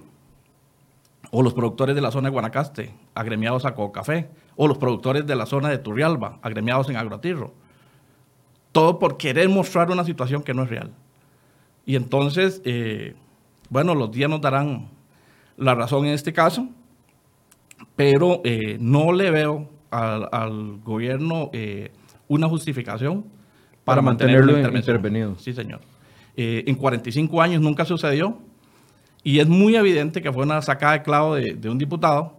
[1.32, 4.30] O los productores de la zona de Guanacaste, agremiados a Café.
[4.56, 7.54] O los productores de la zona de Turrialba, agremiados en Agroatirro.
[8.72, 10.92] Todo por querer mostrar una situación que no es real.
[11.86, 13.16] Y entonces, eh,
[13.70, 14.90] bueno, los días nos darán
[15.58, 16.68] la razón en este caso,
[17.96, 21.92] pero eh, no le veo al, al gobierno eh,
[22.28, 23.26] una justificación
[23.84, 24.96] Para para, mantener mantenerlo intervención.
[24.96, 25.36] intervenido.
[25.40, 25.82] Sí, señor.
[26.38, 28.38] Eh, en 45 años nunca sucedió
[29.24, 32.38] y es muy evidente que fue una sacada de clavo de, de un diputado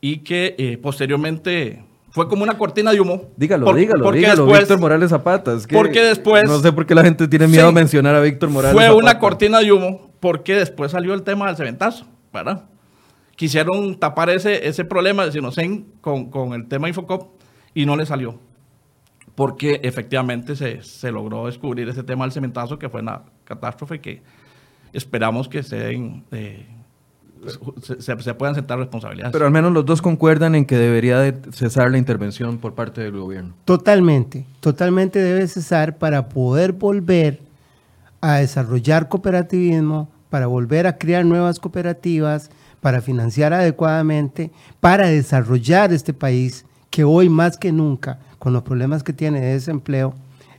[0.00, 3.22] y que eh, posteriormente fue como una cortina de humo.
[3.36, 5.54] Dígalo, Por- dígalo, porque dígalo, después Víctor Morales Zapata.
[5.54, 7.68] Es que porque después- No sé por qué la gente tiene miedo Sí.
[7.68, 8.98] a mencionar a Víctor Morales Fue Zapata.
[9.02, 12.64] una cortina de humo porque después salió el tema del cementazo, ¿verdad?
[13.36, 17.30] Quisieron tapar ese, ese problema de Sinocen con, con el tema Infocop
[17.74, 18.38] y no le salió.
[19.34, 24.22] Porque efectivamente se, se logró descubrir ese tema del cementazo que fue una catástrofe que
[24.92, 26.66] esperamos que se, den, eh,
[27.82, 29.32] se, se- se puedan sentar responsabilidades.
[29.32, 33.00] Pero al menos los dos concuerdan en que debería de cesar la intervención por parte
[33.00, 33.54] del gobierno.
[33.64, 37.40] Totalmente, totalmente debe cesar para poder volver
[38.20, 46.12] a desarrollar cooperativismo, para volver a crear nuevas cooperativas, para financiar adecuadamente, para desarrollar este
[46.12, 50.14] país que hoy más que nunca, con los problemas que tiene de desempleo,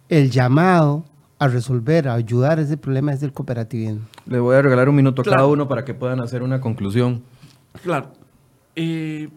[0.07, 1.03] el llamado
[1.37, 4.05] a resolver, a ayudar a ese problema es el cooperativismo.
[4.25, 7.23] Le voy a regalar un minuto a cada uno para que puedan hacer una conclusión.
[7.83, 8.13] Claro.
[8.77, 9.27] Eh,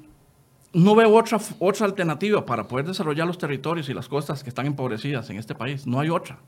[0.72, 4.66] no veo otra, otra alternativa para poder desarrollar los territorios y las costas que están
[4.66, 5.84] empobrecidas en este país.
[5.84, 6.38] No hay otra.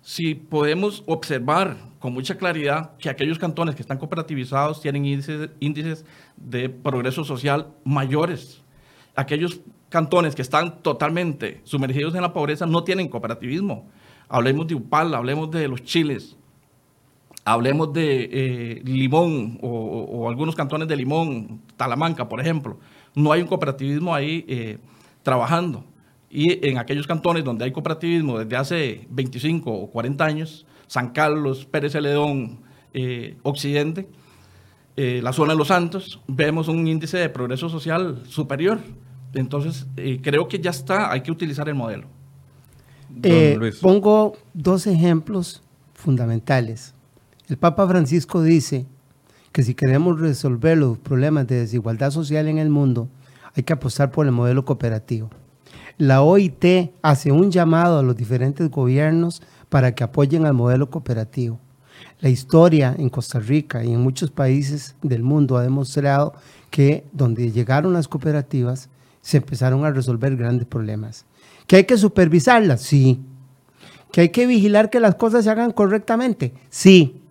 [0.00, 6.04] Si podemos observar con mucha claridad que aquellos cantones que están cooperativizados tienen índices, índices
[6.36, 8.60] de progreso social mayores.
[9.14, 9.60] Aquellos
[9.92, 13.86] cantones que están totalmente sumergidos en la pobreza no tienen cooperativismo.
[14.26, 16.34] Hablemos de Upal, hablemos de los chiles,
[17.44, 22.78] hablemos de eh, Limón o, algunos cantones de Limón, Talamanca, por ejemplo.
[23.14, 24.78] No hay un cooperativismo ahí eh,
[25.22, 25.84] trabajando.
[26.30, 31.66] Y en aquellos cantones donde hay cooperativismo desde hace 25 o 40 años, San Carlos,
[31.66, 32.60] Pérez Celedón,
[32.94, 34.08] eh, Occidente,
[34.96, 38.78] la zona de Los Santos, vemos un índice de progreso social superior.
[39.34, 42.06] Entonces, eh, creo que ya está, hay que utilizar el modelo.
[43.22, 43.76] Eh, Luis.
[43.76, 45.62] pongo dos ejemplos
[45.94, 46.94] fundamentales.
[47.48, 48.86] El Papa Francisco dice
[49.52, 53.08] que si queremos resolver los problemas de desigualdad social en el mundo,
[53.54, 55.28] hay que apostar por el modelo cooperativo.
[55.98, 61.60] La OIT hace un llamado a los diferentes gobiernos para que apoyen al modelo cooperativo.
[62.20, 66.34] La historia en Costa Rica y en muchos países del mundo ha demostrado
[66.70, 68.88] que donde llegaron las cooperativas
[69.22, 71.24] se empezaron a resolver grandes problemas.
[71.66, 72.82] ¿Que hay que supervisarlas?
[72.82, 73.20] Sí.
[74.10, 76.52] ¿Que hay que vigilar que las cosas se hagan correctamente?
[76.68, 77.22] Sí.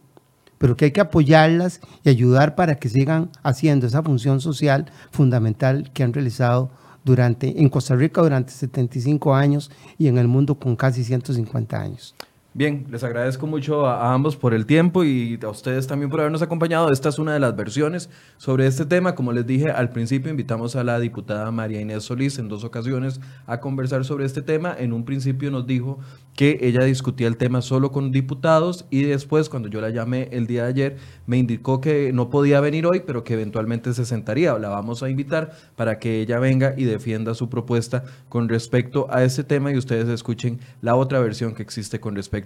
[0.57, 5.91] Pero que hay que apoyarlas y ayudar para que sigan haciendo esa función social fundamental
[5.93, 6.71] que han realizado
[7.03, 12.15] durante, en Costa Rica durante 75 años y en el mundo con casi 150 años.
[12.53, 16.41] Bien, les agradezco mucho a, ambos por el tiempo y a ustedes también por habernos
[16.41, 16.91] acompañado.
[16.91, 19.15] Esta es una de las versiones sobre este tema.
[19.15, 23.21] Como les dije al principio, invitamos a la diputada María Inés Solís en dos ocasiones
[23.47, 24.75] a conversar sobre este tema.
[24.77, 25.99] En un principio nos dijo
[26.35, 30.45] que ella discutía el tema solo con diputados y después, cuando yo la llamé el
[30.45, 30.97] día de ayer,
[31.27, 34.57] me indicó que no podía venir hoy, pero que eventualmente se sentaría.
[34.59, 39.23] La vamos a invitar para que ella venga y defienda su propuesta con respecto a
[39.23, 42.40] este tema y ustedes escuchen la otra versión que existe con respecto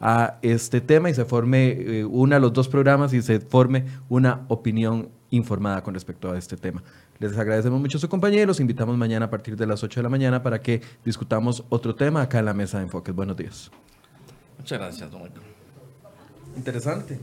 [0.00, 4.44] a este tema y se forme eh, una los dos programas y se forme una
[4.48, 6.82] opinión informada con respecto a este tema.
[7.18, 10.02] Les agradecemos mucho su compañía y los invitamos mañana a partir de las 8 de
[10.04, 13.14] la mañana para que discutamos otro tema acá en la mesa de enfoques.
[13.14, 13.70] Buenos días.
[14.56, 15.42] Muchas gracias, don Michael.
[16.56, 17.18] Interesante.